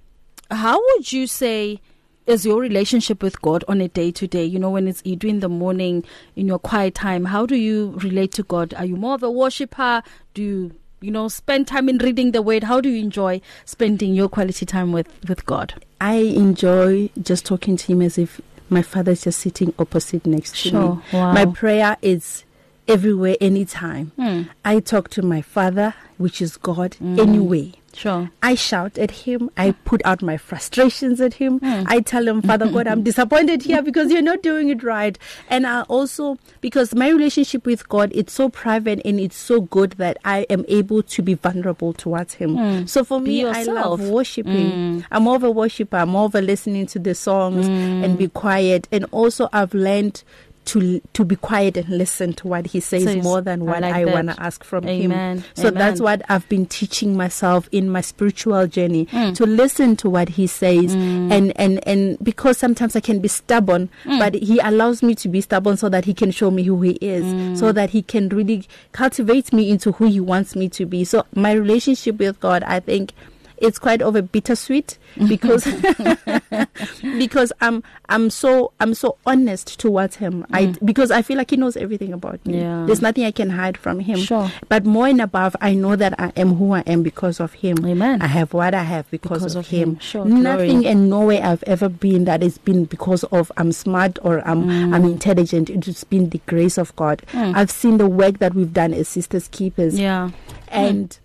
how 0.50 0.78
would 0.80 1.12
you 1.12 1.26
say 1.26 1.80
is 2.26 2.44
your 2.44 2.60
relationship 2.60 3.22
with 3.22 3.40
God 3.42 3.64
on 3.68 3.80
a 3.80 3.88
day 3.88 4.10
to 4.12 4.26
day? 4.26 4.44
You 4.44 4.58
know, 4.58 4.70
when 4.70 4.88
it's 4.88 5.02
Itu 5.04 5.28
in 5.28 5.40
the 5.40 5.48
morning, 5.48 6.04
in 6.34 6.46
your 6.46 6.58
quiet 6.58 6.94
time, 6.94 7.24
how 7.26 7.46
do 7.46 7.56
you 7.56 7.92
relate 8.02 8.32
to 8.32 8.42
God? 8.42 8.74
Are 8.74 8.84
you 8.84 8.96
more 8.96 9.14
of 9.14 9.22
a 9.22 9.30
worshiper? 9.30 10.02
Do 10.34 10.42
you, 10.42 10.72
you 11.00 11.10
know, 11.10 11.28
spend 11.28 11.66
time 11.68 11.88
in 11.88 11.98
reading 11.98 12.32
the 12.32 12.42
word? 12.42 12.64
How 12.64 12.80
do 12.80 12.88
you 12.88 13.00
enjoy 13.02 13.40
spending 13.64 14.14
your 14.14 14.28
quality 14.28 14.66
time 14.66 14.92
with, 14.92 15.08
with 15.28 15.46
God? 15.46 15.74
I 16.00 16.16
enjoy 16.16 17.10
just 17.22 17.46
talking 17.46 17.76
to 17.76 17.86
him 17.86 18.02
as 18.02 18.18
if 18.18 18.40
my 18.68 18.82
father 18.82 19.12
is 19.12 19.22
just 19.22 19.38
sitting 19.38 19.72
opposite 19.78 20.26
next 20.26 20.50
to 20.62 20.68
Sure. 20.70 20.94
me. 20.96 21.02
Wow. 21.12 21.32
My 21.32 21.46
prayer 21.46 21.96
is 22.02 22.44
everywhere, 22.88 23.36
anytime. 23.40 24.12
Mm. 24.18 24.48
I 24.64 24.80
talk 24.80 25.08
to 25.10 25.22
my 25.22 25.40
father, 25.42 25.94
which 26.18 26.42
is 26.42 26.56
God, 26.56 26.96
anyway. 27.00 27.72
Sure. 27.96 28.30
I 28.42 28.54
shout 28.54 28.98
at 28.98 29.10
him. 29.10 29.50
I 29.56 29.70
put 29.86 30.02
out 30.04 30.20
my 30.20 30.36
frustrations 30.36 31.18
at 31.20 31.34
him. 31.34 31.60
Mm. 31.60 31.86
I 31.88 32.00
tell 32.00 32.28
him, 32.28 32.42
Father 32.42 32.68
God, 32.70 32.86
I'm 32.86 33.02
disappointed 33.02 33.62
here 33.62 33.80
because 33.88 34.12
you're 34.12 34.20
not 34.20 34.42
doing 34.42 34.68
it 34.68 34.82
right. 34.82 35.18
And 35.48 35.66
I 35.66 35.82
also, 35.82 36.36
because 36.60 36.94
my 36.94 37.08
relationship 37.08 37.64
with 37.64 37.88
God, 37.88 38.12
it's 38.14 38.34
so 38.34 38.50
private 38.50 39.00
and 39.06 39.18
it's 39.18 39.36
so 39.36 39.62
good 39.62 39.92
that 39.92 40.18
I 40.26 40.40
am 40.50 40.66
able 40.68 41.02
to 41.04 41.22
be 41.22 41.34
vulnerable 41.34 41.94
towards 41.94 42.34
Him. 42.34 42.56
Mm. 42.56 42.88
So 42.88 43.02
for 43.02 43.18
me, 43.18 43.46
I 43.46 43.62
love 43.62 44.06
worshiping. 44.06 44.72
Mm. 44.72 45.04
I'm 45.10 45.22
more 45.22 45.36
of 45.36 45.44
a 45.44 45.50
worshiper. 45.50 45.96
I'm 45.96 46.10
more 46.10 46.26
of 46.26 46.34
a 46.34 46.42
listening 46.42 46.84
to 46.88 46.98
the 46.98 47.14
songs 47.14 47.66
and 47.66 48.18
be 48.18 48.28
quiet. 48.28 48.88
And 48.92 49.06
also, 49.10 49.48
I've 49.52 49.72
learned. 49.72 50.22
To, 50.66 51.00
to 51.12 51.24
be 51.24 51.36
quiet 51.36 51.76
and 51.76 51.88
listen 51.88 52.32
to 52.34 52.48
what 52.48 52.66
he 52.66 52.80
says 52.80 53.04
Says, 53.04 53.22
more 53.22 53.40
than 53.40 53.62
I 53.62 53.64
what 53.64 53.82
like 53.82 53.94
I, 53.94 54.04
want 54.04 54.28
to 54.30 54.42
ask 54.42 54.64
from 54.64 54.84
Amen. 54.84 55.38
him. 55.38 55.44
So 55.54 55.70
that's 55.70 56.00
what 56.00 56.22
I've 56.28 56.48
been 56.48 56.66
teaching 56.66 57.16
myself 57.16 57.68
in 57.70 57.88
my 57.88 58.00
spiritual 58.00 58.66
journey 58.66 59.06
Mm. 59.06 59.36
to 59.36 59.46
listen 59.46 59.94
to 59.98 60.10
what 60.10 60.30
he 60.30 60.48
says 60.48 60.92
and 60.94 61.52
and 61.56 61.86
and 61.86 62.18
because 62.22 62.58
sometimes 62.58 62.96
I 62.96 63.00
can 63.00 63.20
be 63.20 63.28
stubborn 63.28 63.88
Mm. 64.04 64.18
but 64.18 64.34
he 64.34 64.58
allows 64.58 65.04
me 65.04 65.14
to 65.14 65.28
be 65.28 65.40
stubborn 65.40 65.76
so 65.76 65.88
that 65.88 66.04
he 66.04 66.12
can 66.14 66.32
show 66.32 66.50
me 66.50 66.64
who 66.64 66.82
he 66.82 66.92
is 67.00 67.24
Mm. 67.24 67.56
so 67.56 67.70
that 67.70 67.90
he 67.90 68.02
can 68.02 68.28
really 68.30 68.66
cultivate 68.90 69.52
me 69.52 69.70
into 69.70 69.92
who 69.92 70.06
he 70.06 70.18
wants 70.18 70.56
me 70.56 70.68
to 70.70 70.84
be 70.84 71.04
so 71.04 71.24
my 71.34 71.52
relationship 71.52 72.18
with 72.18 72.40
God 72.40 72.64
I 72.64 72.80
think 72.80 73.12
it's 73.58 73.78
quite 73.78 74.02
of 74.02 74.14
a 74.16 74.22
bittersweet 74.22 74.98
because 75.28 75.64
because 77.18 77.52
I'm 77.60 77.82
I'm 78.08 78.30
so 78.30 78.72
I'm 78.80 78.94
so 78.94 79.16
honest 79.26 79.78
towards 79.80 80.16
him. 80.16 80.44
I 80.52 80.74
because 80.84 81.10
I 81.10 81.22
feel 81.22 81.36
like 81.38 81.50
he 81.50 81.56
knows 81.56 81.76
everything 81.76 82.12
about 82.12 82.44
me. 82.46 82.54
Mm. 82.54 82.60
Yeah. 82.60 82.84
There's 82.86 83.02
nothing 83.02 83.24
I 83.24 83.30
can 83.30 83.50
hide 83.50 83.76
from 83.76 84.00
him. 84.00 84.18
Sure. 84.18 84.50
But 84.68 84.84
more 84.84 85.06
and 85.06 85.20
above, 85.20 85.56
I 85.60 85.74
know 85.74 85.96
that 85.96 86.18
I 86.20 86.32
am 86.36 86.54
who 86.56 86.72
I 86.72 86.80
am 86.80 87.02
because 87.02 87.40
of 87.40 87.54
him. 87.54 87.84
Amen. 87.84 88.22
I 88.22 88.26
have 88.26 88.52
what 88.52 88.74
I 88.74 88.82
have 88.82 89.10
because, 89.10 89.38
Because 89.40 89.54
of, 89.54 89.64
of 89.64 89.70
him. 89.70 89.90
him. 89.94 89.98
Sure, 90.00 90.24
Nothing 90.24 90.80
glory. 90.80 90.86
and 90.86 91.10
nowhere 91.10 91.42
I've 91.42 91.62
ever 91.64 91.88
been 91.88 92.24
that 92.24 92.42
has 92.42 92.58
been 92.58 92.84
because 92.84 93.24
of 93.24 93.50
I'm 93.56 93.72
smart 93.72 94.18
or 94.22 94.46
I'm 94.46 94.66
Mm. 94.66 94.94
I'm 94.94 95.04
intelligent. 95.04 95.70
It's 95.70 96.02
been 96.04 96.30
the 96.30 96.40
grace 96.46 96.76
of 96.78 96.94
God. 96.96 97.22
I've 97.34 97.70
seen 97.70 97.98
the 97.98 98.08
work 98.08 98.38
that 98.38 98.54
we've 98.54 98.72
done 98.72 98.92
as 98.94 99.06
sisters 99.08 99.48
keepers 99.48 99.98
Yeah. 99.98 100.30
and 100.68 101.16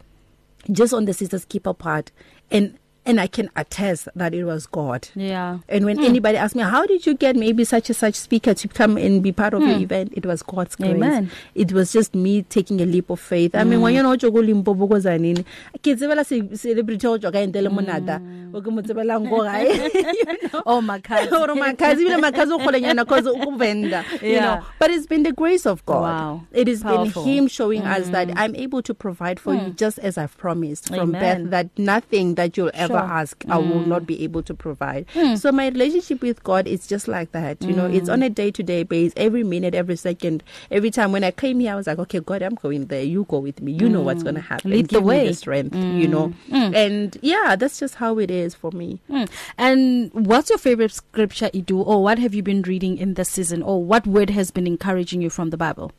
just 0.71 0.93
on 0.93 1.05
the 1.05 1.13
sisters 1.13 1.45
keeper 1.45 1.73
part 1.73 2.11
and 2.49 2.77
and 3.05 3.19
I 3.19 3.27
can 3.27 3.49
attest 3.55 4.07
that 4.15 4.33
it 4.33 4.43
was 4.43 4.67
God. 4.67 5.07
Yeah. 5.15 5.59
And 5.67 5.85
when 5.85 5.97
hmm. 5.97 6.03
anybody 6.03 6.37
asks 6.37 6.55
me, 6.55 6.61
how 6.61 6.85
did 6.85 7.05
you 7.05 7.15
get 7.15 7.35
maybe 7.35 7.63
such 7.63 7.89
and 7.89 7.95
such 7.95 8.13
speaker 8.15 8.53
to 8.53 8.67
come 8.67 8.97
and 8.97 9.23
be 9.23 9.31
part 9.31 9.53
of 9.53 9.61
the 9.61 9.73
hmm. 9.73 9.81
event? 9.81 10.13
It 10.15 10.25
was 10.25 10.43
God's 10.43 10.75
grace. 10.75 10.91
Amen. 10.91 11.31
It 11.55 11.71
was 11.71 11.91
just 11.91 12.13
me 12.13 12.43
taking 12.43 12.79
a 12.79 12.85
leap 12.85 13.09
of 13.09 13.19
faith. 13.19 13.55
I 13.55 13.63
mean, 13.63 13.79
hmm. 13.79 13.83
when 13.83 13.93
you're 13.95 14.03
not 14.03 14.19
go 14.21 14.29
limpopo 14.29 14.87
ko 14.87 14.95
zanini, 14.99 15.43
ke 15.81 15.97
tsebela 15.97 16.23
se- 16.25 16.55
celebrity 16.55 17.07
o 17.07 17.17
tswa 17.17 17.31
ka 17.31 17.39
entele 17.39 17.69
monata. 17.69 18.21
O 18.53 18.61
ke 18.61 18.67
mo 18.67 18.81
tsebelang 18.81 19.27
ko 19.29 19.41
eh. 19.41 19.89
gae. 19.89 20.11
You 20.21 20.49
know? 20.53 20.63
Oh, 20.65 20.81
my 20.81 20.99
God. 20.99 21.33
Or 21.33 21.55
makazi 21.55 22.05
bila 22.05 22.21
makazi 22.21 22.51
o 22.51 22.59
kgolenyana 22.59 23.07
cause 23.07 23.25
o 23.25 23.55
venda. 23.55 24.05
You 24.21 24.41
know. 24.41 24.63
But 24.77 24.91
it's 24.91 25.07
been 25.07 25.23
the 25.23 25.31
grace 25.33 25.65
of 25.65 25.83
God. 25.85 26.01
Wow. 26.01 26.43
It 26.51 26.67
has 26.67 26.83
Powerful. 26.83 27.23
been 27.23 27.33
him 27.33 27.47
showing 27.47 27.81
us 27.81 28.09
that 28.09 28.29
I'm 28.37 28.55
able 28.55 28.83
to 28.83 28.93
provide 28.93 29.39
for 29.39 29.55
you 29.55 29.71
just 29.71 29.97
as 29.99 30.17
I've 30.17 30.37
promised 30.37 30.89
from 30.89 31.15
Amen. 31.15 31.43
birth 31.43 31.49
that 31.51 31.79
nothing 31.79 32.35
that 32.35 32.57
you'll 32.57 32.71
ever 32.73 32.90
Mm. 32.97 33.09
ask 33.09 33.43
I 33.49 33.57
will 33.57 33.85
not 33.85 34.05
be 34.05 34.23
able 34.23 34.43
to 34.43 34.53
provide. 34.53 35.05
So 35.37 35.51
my 35.51 35.67
relationship 35.67 36.21
with 36.21 36.43
God 36.43 36.67
is 36.67 36.87
just 36.87 37.07
like 37.07 37.31
that. 37.31 37.61
You 37.61 37.73
know, 37.73 37.85
it's 37.85 38.09
Mm. 38.09 38.13
on 38.13 38.23
a 38.23 38.29
day 38.29 38.51
to 38.51 38.63
day 38.63 38.83
basis, 38.83 39.13
every 39.17 39.43
minute, 39.43 39.73
every 39.75 39.95
second, 39.95 40.43
every 40.69 40.91
time. 40.91 41.11
When 41.11 41.23
I 41.23 41.31
came 41.31 41.59
here, 41.59 41.73
I 41.73 41.75
was 41.75 41.87
like, 41.87 41.99
okay, 41.99 42.19
God, 42.19 42.41
I'm 42.41 42.55
going 42.55 42.85
there. 42.87 43.03
You 43.03 43.25
go 43.29 43.39
with 43.39 43.61
me. 43.61 43.71
You 43.73 43.89
know 43.89 44.01
what's 44.01 44.23
going 44.23 44.35
to 44.35 44.41
happen. 44.41 44.71
Mm. 44.71 44.73
Lead 44.75 44.87
the 44.89 44.95
Give 44.99 45.03
way. 45.03 45.21
me 45.23 45.27
the 45.29 45.33
strength. 45.33 45.75
You 45.75 46.07
know, 46.07 46.33
and 46.51 47.17
yeah, 47.21 47.55
that's 47.55 47.79
just 47.79 47.95
how 47.95 48.17
it 48.19 48.31
is 48.31 48.55
for 48.55 48.71
me. 48.71 48.99
Mm. 49.09 49.29
And 49.57 50.11
what's 50.13 50.49
your 50.49 50.59
favorite 50.59 50.91
scripture, 50.91 51.49
Itu, 51.53 51.81
or 51.81 52.01
what 52.03 52.19
have 52.19 52.33
you 52.33 52.43
been 52.43 52.61
reading 52.63 52.97
in 52.97 53.13
this 53.15 53.29
season, 53.29 53.61
or 53.63 53.83
what 53.83 54.05
word 54.07 54.29
has 54.31 54.51
been 54.51 54.67
encouraging 54.67 55.21
you 55.21 55.29
from 55.29 55.49
the 55.49 55.57
Bible? 55.57 55.91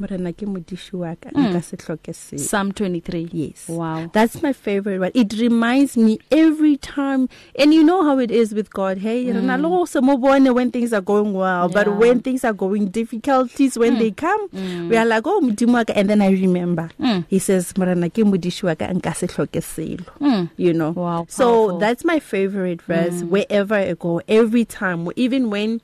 Morena 0.00 0.32
ke 0.32 0.46
modiši 0.48 0.94
wa 0.94 1.14
ka, 1.14 1.28
Mm. 1.30 1.50
nka 1.52 1.62
se 1.62 1.76
hloke 1.76 2.12
seo. 2.14 2.38
Psalm 2.38 2.72
23. 2.72 3.28
Yes. 3.32 3.68
Wow. 3.68 4.08
That's 4.12 4.42
my 4.42 4.52
favorite 4.52 4.98
one. 4.98 5.10
It 5.14 5.34
reminds 5.38 5.96
me 5.96 6.18
every 6.30 6.76
time, 6.78 7.28
and 7.58 7.74
you 7.74 7.84
know 7.84 8.02
how 8.02 8.18
it 8.18 8.30
is 8.30 8.54
with 8.54 8.72
God. 8.72 8.98
Hey, 8.98 9.26
mm. 9.26 10.54
when 10.54 10.70
things 10.70 10.92
are 10.92 11.00
going 11.02 11.34
well, 11.34 11.68
Yeah. 11.68 11.74
but 11.84 11.96
when 11.98 12.20
things 12.20 12.44
are 12.44 12.52
going 12.54 12.86
difficulties, 12.88 13.76
when 13.78 13.98
they 13.98 14.10
come, 14.10 14.48
we 14.88 14.96
are 14.96 15.04
like, 15.04 15.26
oh, 15.26 15.40
Modimo 15.40 15.72
wa 15.74 15.84
ka," 15.84 15.92
and 15.94 16.08
then 16.08 16.22
I 16.22 16.30
remember. 16.30 16.88
Mm. 16.98 17.24
He 17.28 17.38
says, 17.38 17.76
"Morena 17.76 18.08
ke 18.08 18.24
modiši 18.24 18.62
wa 18.64 18.74
ka, 18.74 18.86
nka 18.86 19.14
se 19.14 19.26
hloke 19.26 19.60
selo." 19.62 20.04
Mm. 20.20 20.50
You 20.56 20.72
know. 20.72 20.92
Wow, 20.92 21.26
So 21.28 21.44
powerful. 21.44 21.78
that's 21.78 22.04
my 22.04 22.18
favorite 22.20 22.80
verse. 22.82 23.22
Wherever 23.22 23.74
I 23.74 23.92
go, 23.94 24.20
every 24.28 24.64
time, 24.64 25.08
even 25.16 25.50
when 25.50 25.80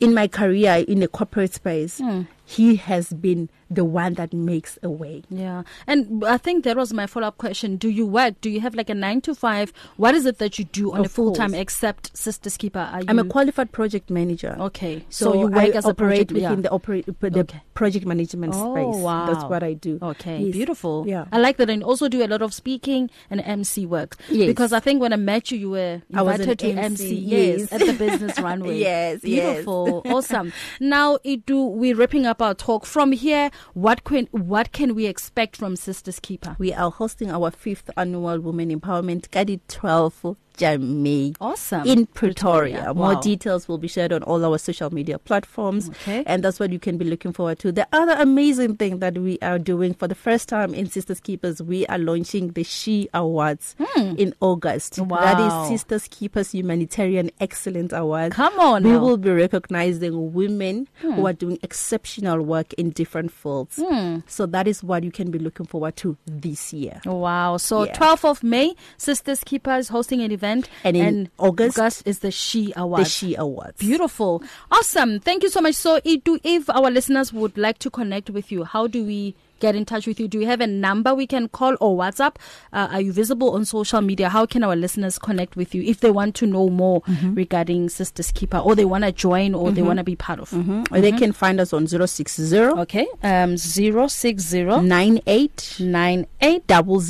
in 0.00 0.12
my 0.14 0.28
career 0.28 0.84
in 0.86 1.00
the 1.00 1.08
corporate 1.08 1.54
space, 1.54 1.98
Hmm. 1.98 2.22
He 2.44 2.76
has 2.76 3.12
been 3.12 3.48
the 3.74 3.84
one 3.84 4.14
that 4.14 4.32
makes 4.32 4.78
a 4.82 4.90
way. 4.90 5.22
Yeah. 5.30 5.62
And 5.86 6.24
I 6.24 6.36
think 6.38 6.64
that 6.64 6.76
was 6.76 6.92
my 6.92 7.06
follow 7.06 7.28
up 7.28 7.38
question. 7.38 7.76
Do 7.76 7.88
you 7.88 8.06
work? 8.06 8.40
Do 8.40 8.50
you 8.50 8.60
have 8.60 8.74
like 8.74 8.90
a 8.90 8.94
nine 8.94 9.20
to 9.22 9.34
five? 9.34 9.72
What 9.96 10.14
is 10.14 10.26
it 10.26 10.38
that 10.38 10.58
you 10.58 10.64
do 10.66 10.92
on 10.92 11.00
Of 11.00 11.06
a 11.06 11.08
full 11.08 11.34
time 11.34 11.54
except 11.54 12.16
Sisters 12.16 12.56
Keeper? 12.56 12.78
Are 12.92 13.00
you 13.00 13.06
I'm 13.08 13.18
a 13.18 13.24
qualified 13.24 13.72
project 13.72 14.10
manager. 14.10 14.56
Okay. 14.58 15.04
So, 15.10 15.32
So, 15.32 15.40
you 15.40 15.46
work 15.48 15.74
I 15.74 15.78
as 15.78 15.86
a 15.86 15.94
project 15.94 16.32
within 16.32 16.62
yeah. 16.62 16.68
the 16.70 17.04
the 17.30 17.40
Okay. 17.40 17.62
project 17.74 18.06
management 18.06 18.54
Oh, 18.56 18.74
space. 18.74 19.02
wow. 19.02 19.26
That's 19.26 19.44
what 19.44 19.62
I 19.62 19.72
do. 19.74 19.98
Okay, 20.02 20.38
Yes. 20.40 20.52
beautiful. 20.52 21.04
Yeah. 21.06 21.24
I 21.32 21.38
like 21.38 21.56
that. 21.58 21.70
And 21.70 21.82
also 21.82 22.08
do 22.08 22.24
a 22.24 22.28
lot 22.28 22.42
of 22.42 22.52
speaking 22.54 23.10
and 23.30 23.40
MC 23.40 23.86
work. 23.86 24.16
Yes. 24.30 24.46
Because 24.46 24.72
I 24.72 24.80
think 24.80 25.00
when 25.00 25.12
I 25.12 25.16
met 25.16 25.50
you, 25.50 25.58
you 25.58 25.70
were 25.70 26.02
invited 26.10 26.58
to 26.60 26.68
MC. 26.70 27.14
Yes, 27.14 27.60
yes. 27.60 27.72
at 27.72 27.80
the 27.80 27.92
business 27.92 28.38
runway. 28.38 28.78
Yes, 28.84 29.20
yes. 29.24 29.46
beautiful, 29.46 30.02
awesome. 30.06 30.52
Now, 30.80 31.18
Itu, 31.24 31.64
we're 31.66 31.96
wrapping 31.96 32.26
up 32.26 32.42
our 32.42 32.54
talk. 32.54 32.84
From 32.86 33.12
here, 33.12 33.50
what 33.72 34.04
can 34.04 34.28
what 34.30 34.72
can 34.72 34.94
we 34.94 35.06
expect 35.06 35.56
from 35.56 35.76
Sisters 35.76 36.20
Keeper? 36.20 36.56
We 36.58 36.72
are 36.72 36.90
hosting 36.90 37.30
our 37.30 37.50
fifth 37.50 37.90
annual 37.96 38.40
Women 38.40 38.70
Empowerment 38.70 39.30
Kadi 39.30 39.60
12 39.68 40.36
May 40.60 41.32
Awesome. 41.40 41.86
in 41.86 42.06
Pretoria. 42.06 42.34
Pretoria. 42.34 42.94
More 42.94 43.14
Wow. 43.14 43.20
details 43.20 43.68
will 43.68 43.78
be 43.78 43.88
shared 43.88 44.12
on 44.12 44.22
all 44.22 44.44
our 44.44 44.58
social 44.58 44.92
media 44.92 45.18
platforms. 45.18 45.88
Okay. 45.90 46.22
And 46.26 46.42
that's 46.42 46.60
what 46.60 46.70
you 46.70 46.78
can 46.78 46.96
be 46.96 47.04
looking 47.04 47.32
forward 47.32 47.58
to. 47.60 47.72
The 47.72 47.86
other 47.92 48.12
amazing 48.18 48.76
thing 48.76 48.98
that 49.00 49.18
we 49.18 49.38
are 49.42 49.58
doing 49.58 49.94
for 49.94 50.06
the 50.08 50.14
first 50.14 50.48
time 50.48 50.72
in 50.74 50.88
Sisters 50.88 51.20
Keepers, 51.20 51.60
we 51.62 51.86
are 51.86 51.98
launching 51.98 52.48
the 52.52 52.62
She 52.62 53.08
Awards 53.14 53.74
in 53.96 54.34
August. 54.40 54.94
That 54.96 55.04
Hmm. 55.04 55.10
Wow. 55.10 55.64
is 55.64 55.68
Sisters 55.80 56.08
Keepers 56.10 56.52
Humanitarian 56.52 57.30
Excellence 57.40 57.92
Awards. 57.92 58.34
Come 58.34 58.58
on 58.60 58.84
We 58.84 58.90
now. 58.90 58.98
Hmm. 58.98 59.04
will 59.04 59.16
be 59.16 59.30
recognizing 59.30 60.32
women 60.32 60.88
who 61.00 61.26
are 61.26 61.32
doing 61.32 61.58
exceptional 61.62 62.40
work 62.42 62.72
in 62.74 62.90
different 62.90 63.32
fields. 63.32 63.80
So 64.26 64.46
that 64.46 64.66
is 64.68 64.82
what 64.84 65.02
you 65.04 65.10
can 65.10 65.30
be 65.30 65.38
looking 65.38 65.66
forward 65.66 65.96
to 65.96 66.16
this 66.26 66.72
year. 66.72 67.00
Wow. 67.04 67.56
So 67.56 67.84
Yeah. 67.84 67.92
12th 67.94 68.24
of 68.24 68.42
May, 68.44 68.74
Sisters 68.98 69.40
Keepers 69.44 69.88
hosting 69.88 70.20
an 70.20 70.30
event. 70.30 70.43
And 70.44 70.96
in 70.96 71.28
August, 71.38 72.02
is 72.06 72.18
the 72.20 72.30
She 72.30 72.72
The 72.76 73.04
She 73.04 73.34
Awards. 73.34 73.78
Beautiful. 73.78 74.42
Awesome. 74.70 75.18
Thank 75.20 75.42
you 75.42 75.48
so 75.48 75.60
much. 75.60 75.74
So, 75.74 76.00
Itu, 76.04 76.38
if 76.44 76.68
our 76.70 76.90
listeners 76.90 77.32
would 77.32 77.56
like 77.58 77.78
to 77.80 77.90
connect 77.90 78.30
with 78.30 78.52
you, 78.52 78.64
how 78.64 78.86
do 78.86 79.04
we 79.04 79.34
get 79.60 79.74
in 79.76 79.84
touch 79.86 80.06
with 80.06 80.20
you? 80.20 80.28
Do 80.28 80.38
you 80.40 80.46
have 80.46 80.60
a 80.60 80.66
number 80.66 81.14
we 81.14 81.26
can 81.26 81.48
call 81.48 81.76
or 81.80 81.96
WhatsApp? 81.96 82.36
Uh, 82.72 82.88
are 82.92 83.00
you 83.00 83.12
visible 83.12 83.52
on 83.54 83.64
social 83.64 84.00
media? 84.02 84.28
How 84.28 84.44
can 84.44 84.62
our 84.62 84.76
listeners 84.76 85.18
connect 85.18 85.56
with 85.56 85.74
you 85.74 85.82
if 85.82 86.00
they 86.00 86.10
want 86.10 86.34
to 86.36 86.46
know 86.46 86.68
more 86.68 87.02
regarding 87.32 87.88
Sisters 87.88 88.30
Keeper 88.32 88.58
or 88.58 88.74
they 88.74 88.84
want 88.84 89.04
to 89.04 89.12
join 89.12 89.54
or 89.54 89.70
they 89.70 89.80
want 89.80 89.98
to 89.98 90.04
be 90.04 90.16
part 90.16 90.40
of? 90.40 90.50
Mhm. 90.50 90.88
They 91.00 91.12
can 91.12 91.32
find 91.32 91.60
us 91.60 91.72
on 91.72 91.86
060 91.86 92.56
Okay. 92.84 93.06
Um, 93.22 93.56
060 93.56 94.64
98 94.82 95.76
98 95.80 96.66
double 96.66 97.00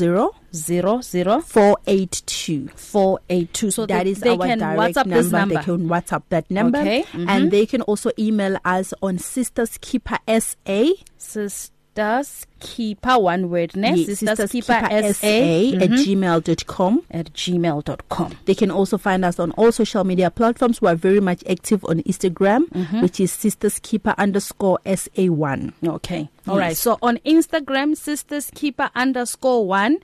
zero 0.54 1.00
00 1.00 1.40
482. 1.42 2.68
482. 2.74 3.70
So 3.70 3.86
that 3.86 4.04
they, 4.04 4.10
is 4.10 4.20
they 4.20 4.30
our 4.30 4.38
can 4.46 4.58
direct 4.58 4.96
WhatsApp 4.96 5.06
number. 5.06 5.30
number. 5.30 5.54
They 5.56 5.62
can 5.62 5.88
WhatsApp 5.88 6.22
that 6.30 6.50
number. 6.50 6.78
Okay, 6.78 7.02
mhm. 7.12 7.28
And 7.28 7.50
they 7.50 7.66
can 7.66 7.82
also 7.82 8.10
email 8.18 8.56
us 8.64 8.94
on 9.02 9.18
Sisters 9.18 9.78
Keeper 9.80 10.18
SA. 10.28 10.92
Sisters 11.18 12.46
Keeper, 12.58 13.18
one 13.18 13.50
word, 13.50 13.76
ne? 13.76 13.94
Yes, 13.94 14.18
Sisters, 14.18 14.50
Keeper, 14.50 14.72
SA, 14.72 15.26
at 15.28 15.90
mhm, 15.90 16.04
gmail.com. 16.04 17.02
at 17.10 17.32
gmail.com. 17.34 18.32
They 18.46 18.54
can 18.54 18.70
also 18.72 18.98
find 18.98 19.24
us 19.24 19.38
on 19.38 19.50
all 19.52 19.70
social 19.70 20.02
media 20.02 20.30
platforms. 20.30 20.80
We 20.82 20.88
are 20.88 20.96
very 20.96 21.20
much 21.20 21.44
active 21.48 21.84
on 21.84 22.00
Instagram, 22.02 22.68
Mm-hmm. 22.70 23.00
which 23.02 23.20
is 23.20 23.30
Sisters 23.32 23.78
Keeper 23.80 24.14
underscore 24.18 24.78
SA1. 24.86 25.72
Okay. 25.86 26.28
All 26.48 26.56
right. 26.58 26.68
Yes. 26.70 26.80
So 26.80 26.98
on 27.02 27.18
Instagram, 27.18 27.96
Sisters 27.96 28.50
Keeper 28.54 28.90
underscore 28.96 29.66
one. 29.66 29.98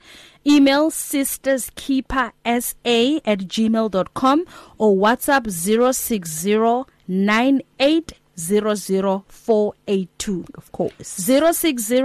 Email 0.45 0.89
sisterskeepersa 0.89 2.33
sa 2.61 3.19
at 3.25 3.47
gmail.com 3.47 4.45
or 4.77 4.95
WhatsApp 4.95 5.49
060 5.49 6.85
9800 7.07 9.23
Of 10.55 10.71
course. 10.71 11.07
060 11.07 12.03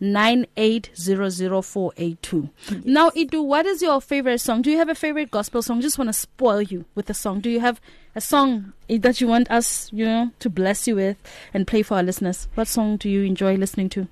9800 0.00 2.48
Now, 2.84 3.10
Itu, 3.14 3.42
what 3.42 3.66
is 3.66 3.82
your 3.82 4.00
favorite 4.00 4.40
song? 4.40 4.62
Do 4.62 4.70
you 4.70 4.78
have 4.78 4.88
a 4.88 4.94
favorite 4.94 5.30
gospel 5.30 5.60
song? 5.62 5.80
Just 5.82 5.98
want 5.98 6.08
to 6.08 6.12
spoil 6.14 6.62
you 6.62 6.86
with 6.94 7.10
a 7.10 7.14
song. 7.14 7.40
Do 7.40 7.50
you 7.50 7.60
have 7.60 7.80
a 8.14 8.20
song 8.20 8.72
that 8.88 9.20
you 9.20 9.26
want 9.26 9.50
us, 9.50 9.90
you 9.92 10.04
know, 10.06 10.30
to 10.40 10.48
bless 10.50 10.86
you 10.88 10.96
with 10.96 11.16
and 11.52 11.66
play 11.66 11.82
for 11.82 11.96
our 11.96 12.02
listeners? 12.02 12.48
What 12.54 12.68
song 12.68 12.96
do 12.96 13.10
you 13.10 13.22
enjoy 13.24 13.56
listening 13.56 13.90
to? 13.90 14.08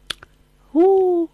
Ooh, 0.76 1.30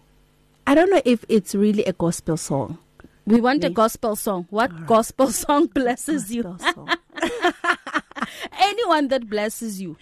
I 0.67 0.75
don't 0.75 0.89
know 0.89 1.01
if 1.05 1.23
it's 1.29 1.53
really 1.55 1.83
a 1.85 1.93
gospel 1.93 2.37
song. 2.37 2.77
We 3.25 3.41
want 3.41 3.63
a 3.63 3.69
gospel 3.69 4.15
song. 4.15 4.47
What 4.49 4.85
gospel 4.85 5.31
song 5.31 5.67
blesses 5.67 6.31
you? 6.31 6.43
Song. 6.59 6.89
Anyone 8.59 9.07
that 9.09 9.29
blesses 9.29 9.81
you. 9.81 9.97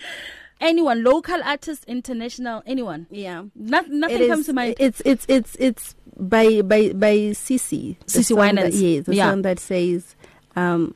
Anyone, 0.62 1.04
local 1.04 1.42
artist, 1.44 1.84
international, 1.88 2.64
anyone. 2.66 3.08
yeah. 3.10 3.44
Not, 3.56 3.90
nothing 3.90 4.22
It 4.22 4.28
comes 4.28 4.42
is- 4.42 4.46
to 4.48 4.54
mind. 4.54 4.76
It's 4.80 5.02
it's 5.04 5.26
it's 5.28 5.56
it's 5.60 5.96
by 6.18 6.62
by 6.62 6.94
by 6.94 7.16
CC. 7.36 7.98
The 8.00 8.06
CC 8.22 8.30
that- 8.30 8.36
Winans. 8.36 8.82
Yes, 8.82 9.06
the 9.06 9.16
Yeah. 9.16 9.30
song 9.32 9.42
that 9.42 9.60
says, 9.60 10.16
um, 10.56 10.96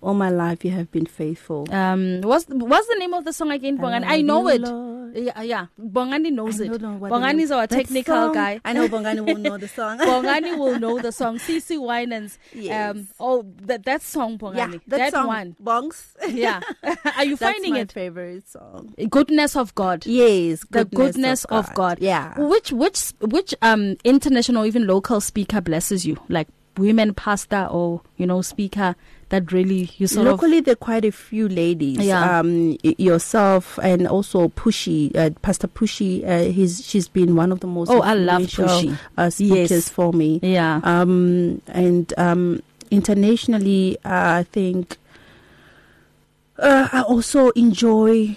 "All 0.00 0.14
my 0.14 0.30
life 0.30 0.64
you 0.64 0.70
have 0.72 0.90
been 0.90 1.06
faithful." 1.06 1.66
Um, 1.72 2.20
what's 2.22 2.46
what's 2.48 2.86
the 2.88 2.96
name 2.98 3.14
of 3.14 3.24
the 3.24 3.32
song 3.32 3.50
again, 3.50 3.78
Bongani? 3.78 4.04
I 4.06 4.22
know 4.22 4.48
it. 4.48 4.60
Lord. 4.60 4.98
Yeah, 5.16 5.40
yeah. 5.42 5.66
Bongani 5.80 6.30
knows 6.30 6.60
it. 6.60 6.70
Bongani 6.70 7.40
is 7.40 7.50
our 7.50 7.66
that 7.66 7.74
technical 7.74 8.14
song- 8.14 8.34
guy. 8.34 8.60
I 8.62 8.74
know 8.74 8.86
Bongani 8.88 9.24
will 9.24 9.38
know 9.38 9.56
the 9.56 9.66
song. 9.66 9.98
Bongani 10.10 10.58
will 10.58 10.78
know 10.78 10.98
the 11.00 11.12
song. 11.12 11.38
CC 11.48 11.80
Winans. 11.80 12.38
Yes. 12.52 12.94
Um, 12.94 13.08
oh, 13.18 13.42
that 13.62 13.84
that 13.86 14.02
song, 14.02 14.36
Bongani. 14.38 14.72
yeah, 14.74 14.78
that, 14.88 15.12
song, 15.12 15.26
one. 15.26 15.56
Bongs. 15.62 16.14
Yeah. 16.28 16.60
Are 17.16 17.24
you 17.24 17.36
That's 17.36 17.52
finding 17.54 17.72
my 17.72 17.80
it? 17.80 17.92
favorite 17.92 18.46
song. 18.48 18.94
Goodness 19.08 19.56
of 19.56 19.74
God. 19.74 20.04
Yes, 20.06 20.64
the 20.70 20.84
goodness 20.84 21.44
of 21.46 21.72
God. 21.74 21.98
Yeah. 22.00 22.38
Which 22.38 22.70
which 22.72 23.12
which 23.22 23.54
um 23.62 23.96
international 24.04 24.66
even 24.66 24.86
local 24.86 25.20
speaker 25.22 25.62
blesses 25.62 26.04
you? 26.04 26.18
Like 26.28 26.48
women 26.78 27.12
pastor 27.14 27.66
or 27.70 28.00
you 28.16 28.26
know 28.26 28.40
speaker 28.42 28.94
that 29.30 29.52
really 29.52 29.90
you 29.98 30.06
sort 30.06 30.26
Locally, 30.26 30.60
there 30.60 30.72
are 30.72 30.76
quite 30.76 31.04
a 31.04 31.12
few 31.12 31.48
ladies. 31.48 31.98
Yeah. 31.98 32.38
Um, 32.40 32.78
yourself 32.82 33.78
and 33.82 34.06
also 34.08 34.48
Pushy, 34.48 35.14
uh, 35.14 35.30
Pastor 35.42 35.68
Pushy. 35.68 36.26
Uh, 36.26 36.50
he's 36.50 36.82
she's 36.86 37.08
been 37.08 37.36
one 37.36 37.52
of 37.52 37.60
the 37.60 37.66
most. 37.66 37.90
Oh, 37.90 38.00
I 38.00 38.14
love 38.14 38.42
Pushy. 38.42 38.96
Uh, 39.18 39.28
speakers 39.28 39.70
Yes. 39.70 39.88
for 39.90 40.12
me. 40.14 40.40
yeah. 40.42 40.80
Um, 40.82 41.60
and 41.66 42.14
um, 42.16 42.62
internationally, 42.90 43.98
uh, 44.04 44.40
I 44.40 44.46
think 44.50 44.96
uh, 46.58 46.88
I 46.92 47.02
also 47.02 47.50
enjoy 47.50 48.36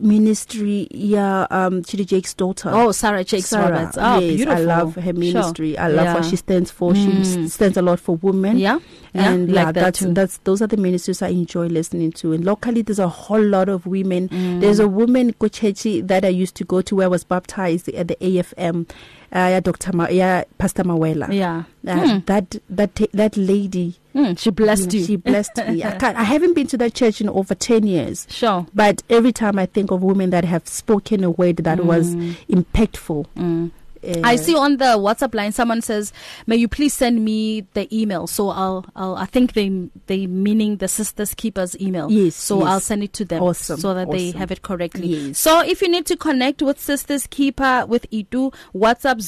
ministry. 0.00 0.88
Yeah, 0.90 1.46
um, 1.50 1.82
TD 1.82 2.06
Jakes' 2.06 2.34
daughter. 2.34 2.70
oh, 2.72 2.92
Sarah 2.92 3.24
Jakes 3.24 3.46
Sarah. 3.46 3.70
Roberts. 3.70 3.98
Oh, 4.00 4.18
yes, 4.18 4.36
beautiful. 4.36 4.52
I 4.54 4.60
love 4.64 4.94
her 4.96 5.02
Sure. 5.02 5.12
ministry. 5.12 5.78
I 5.78 5.88
love 5.88 6.04
Yeah. 6.04 6.14
what 6.14 6.24
she 6.24 6.36
stands 6.36 6.70
for. 6.70 6.94
She 6.94 7.06
Mm. 7.06 7.44
s- 7.46 7.52
stands 7.52 7.76
a 7.76 7.82
lot 7.82 8.00
for 8.00 8.16
women. 8.16 8.58
Yeah. 8.58 8.78
Yeah, 9.14 9.30
and 9.32 9.48
like 9.52 9.66
yeah, 9.66 9.72
that 9.72 9.74
that's 9.80 9.98
too. 10.00 10.12
that's 10.14 10.38
those 10.38 10.60
are 10.62 10.66
the 10.66 10.76
ministries 10.76 11.22
I 11.22 11.28
enjoy 11.28 11.66
listening 11.66 12.12
to. 12.12 12.32
And 12.32 12.44
locally, 12.44 12.82
there's 12.82 12.98
a 12.98 13.08
whole 13.08 13.42
lot 13.42 13.68
of 13.68 13.86
women. 13.86 14.28
Mm. 14.28 14.60
There's 14.60 14.78
a 14.80 14.88
woman 14.88 15.32
Kochechi 15.34 16.06
that 16.06 16.24
I 16.24 16.28
used 16.28 16.54
to 16.56 16.64
go 16.64 16.82
to 16.82 16.96
where 16.96 17.04
I 17.06 17.08
was 17.08 17.24
baptized 17.24 17.88
at 17.90 18.08
the 18.08 18.16
AFM. 18.20 18.88
Uh, 19.30 19.52
yeah, 19.52 19.60
Dr. 19.60 19.92
Ma- 19.94 20.08
yeah, 20.08 20.44
Pastor 20.56 20.84
Mawela. 20.84 21.30
Yeah. 21.32 21.64
Uh, 21.86 21.98
Hmm. 22.14 22.18
That 22.26 22.56
that 22.70 22.94
that 23.12 23.36
lady, 23.36 23.96
Hmm, 24.14 24.34
she 24.34 24.50
blessed 24.50 24.92
you. 24.94 25.04
she 25.04 25.16
blessed 25.16 25.56
me. 25.68 25.84
I, 25.84 25.90
can't, 25.98 26.16
I 26.16 26.24
haven't 26.24 26.54
been 26.54 26.66
to 26.68 26.78
that 26.78 26.94
church 26.94 27.20
in 27.20 27.28
over 27.28 27.54
ten 27.54 27.86
years. 27.86 28.26
Sure. 28.30 28.66
But 28.74 29.02
every 29.10 29.32
time 29.32 29.58
I 29.58 29.66
think 29.66 29.90
of 29.90 30.02
women 30.02 30.30
that 30.30 30.44
have 30.46 30.66
spoken 30.66 31.24
a 31.24 31.30
word 31.30 31.58
that 31.58 31.84
was 31.84 32.14
impactful, 32.48 33.26
Mm. 33.36 33.70
Uh, 34.02 34.20
I 34.24 34.36
see 34.36 34.54
on 34.56 34.76
the 34.78 34.96
WhatsApp 34.98 35.34
line 35.34 35.52
someone 35.52 35.82
says, 35.82 36.12
"May 36.46 36.56
you 36.56 36.68
please 36.68 36.94
send 36.94 37.24
me 37.24 37.66
the 37.74 37.88
email." 37.96 38.26
So 38.26 38.50
I'll, 38.50 38.84
I'll 38.96 39.16
I 39.16 39.26
think 39.26 39.52
they 39.54 39.70
they 40.06 40.26
meaning 40.26 40.76
the 40.76 40.88
Sisters 40.88 41.34
Keepers 41.34 41.78
email. 41.80 42.10
Yes, 42.10 42.34
So 42.36 42.60
yes. 42.64 42.74
they 42.74 42.80
send 42.84 43.02
it 43.04 43.12
to 43.14 43.24
them. 43.24 43.42
Awesome, 43.42 43.78
So 43.80 43.94
that 43.94 44.10
they 44.10 44.30
have 44.32 44.50
it 44.50 44.62
correctly. 44.62 45.08
Yes. 45.08 45.38
So 45.38 45.60
if 45.60 45.82
you 45.82 45.88
need 45.88 46.06
to 46.06 46.16
connect 46.16 46.62
with 46.62 46.80
Sisters 46.80 47.26
Keeper 47.26 47.84
with 47.86 48.06
Itu, 48.12 48.50
WhatsApp 48.74 49.18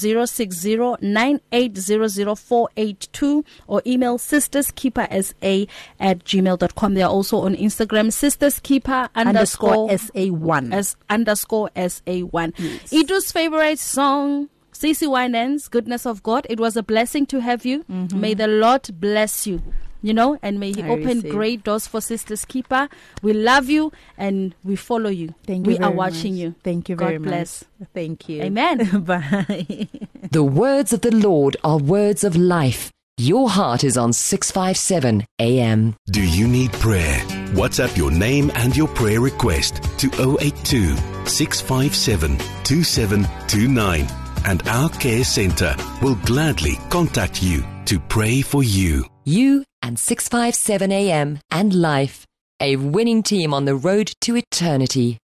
060-9800-482 2.20 3.44
or 3.66 3.82
email 3.86 4.18
sisterskeepersa 4.18 5.68
at 5.98 6.24
gmail.com. 6.24 6.94
They 6.94 7.02
are 7.02 7.10
also 7.10 7.38
on 7.38 7.54
Instagram, 7.56 8.12
Sisters 8.12 8.60
Keeper 8.60 9.08
underscore 9.14 9.96
SA 9.96 10.26
one. 10.26 10.72
as 10.72 10.96
underscore 11.08 11.70
SA1. 11.76 12.52
Itu's 12.92 13.32
favorite 13.32 13.78
song, 13.78 14.48
CC 14.80 15.06
Winans, 15.10 15.68
Goodness 15.68 16.06
of 16.06 16.22
God. 16.22 16.46
It 16.48 16.58
was 16.58 16.76
a 16.76 16.82
blessing 16.82 17.26
to 17.26 17.40
have 17.40 17.66
you. 17.66 17.84
Mm-hmm. 17.84 18.20
May 18.20 18.34
the 18.34 18.46
Lord 18.46 18.88
bless 18.98 19.46
you. 19.46 19.60
you 20.02 20.14
know, 20.14 20.38
and 20.42 20.58
may 20.58 20.72
He 20.72 20.82
I 20.82 20.88
open 20.88 21.18
receive. 21.20 21.30
great 21.30 21.62
doors 21.64 21.86
for 21.86 22.00
Sisters 22.00 22.46
Keeper. 22.46 22.88
We 23.22 23.34
love 23.34 23.68
you 23.68 23.92
and 24.16 24.54
we 24.64 24.74
follow 24.76 25.10
you. 25.10 25.34
Thank 25.46 25.66
you. 25.66 25.72
we 25.72 25.78
you. 25.78 25.84
are 25.84 25.90
watching 25.92 26.32
much. 26.32 26.40
you. 26.40 26.54
Thank 26.64 26.88
you 26.88 26.96
very 26.96 27.18
good. 27.18 27.24
God 27.24 27.28
very 27.28 27.36
bless. 27.40 27.64
much. 27.78 27.88
Thank 27.92 28.28
you. 28.30 28.42
Amen. 28.42 29.00
Bye. 29.04 29.88
The 30.30 30.42
words 30.44 30.92
of 30.94 31.00
the 31.02 31.14
Lord 31.14 31.56
are 31.64 31.76
words 31.78 32.24
of 32.24 32.34
life. 32.36 32.90
Your 33.18 33.50
heart 33.50 33.84
is 33.84 33.98
on 33.98 34.14
657 34.14 35.26
AM. 35.38 35.94
Do 36.10 36.22
you 36.22 36.48
need 36.48 36.72
prayer? 36.72 37.18
WhatsApp 37.52 37.94
your 37.98 38.10
name 38.10 38.50
and 38.54 38.74
your 38.74 38.88
prayer 38.88 39.20
request 39.20 39.82
to 39.98 40.06
082 40.40 40.96
657 41.26 42.38
2729 42.64 44.06
and 44.44 44.66
our 44.68 44.88
care 44.88 45.24
center 45.24 45.74
will 46.02 46.16
gladly 46.26 46.78
contact 46.88 47.42
you 47.42 47.62
to 47.86 48.00
pray 48.00 48.42
for 48.42 48.62
you. 48.62 49.04
You 49.24 49.64
and 49.82 49.98
657 49.98 50.90
AM 50.90 51.38
and 51.50 51.74
life. 51.74 52.26
A 52.60 52.76
winning 52.76 53.22
team 53.22 53.54
on 53.54 53.64
the 53.64 53.74
road 53.74 54.12
to 54.22 54.36
eternity. 54.36 55.20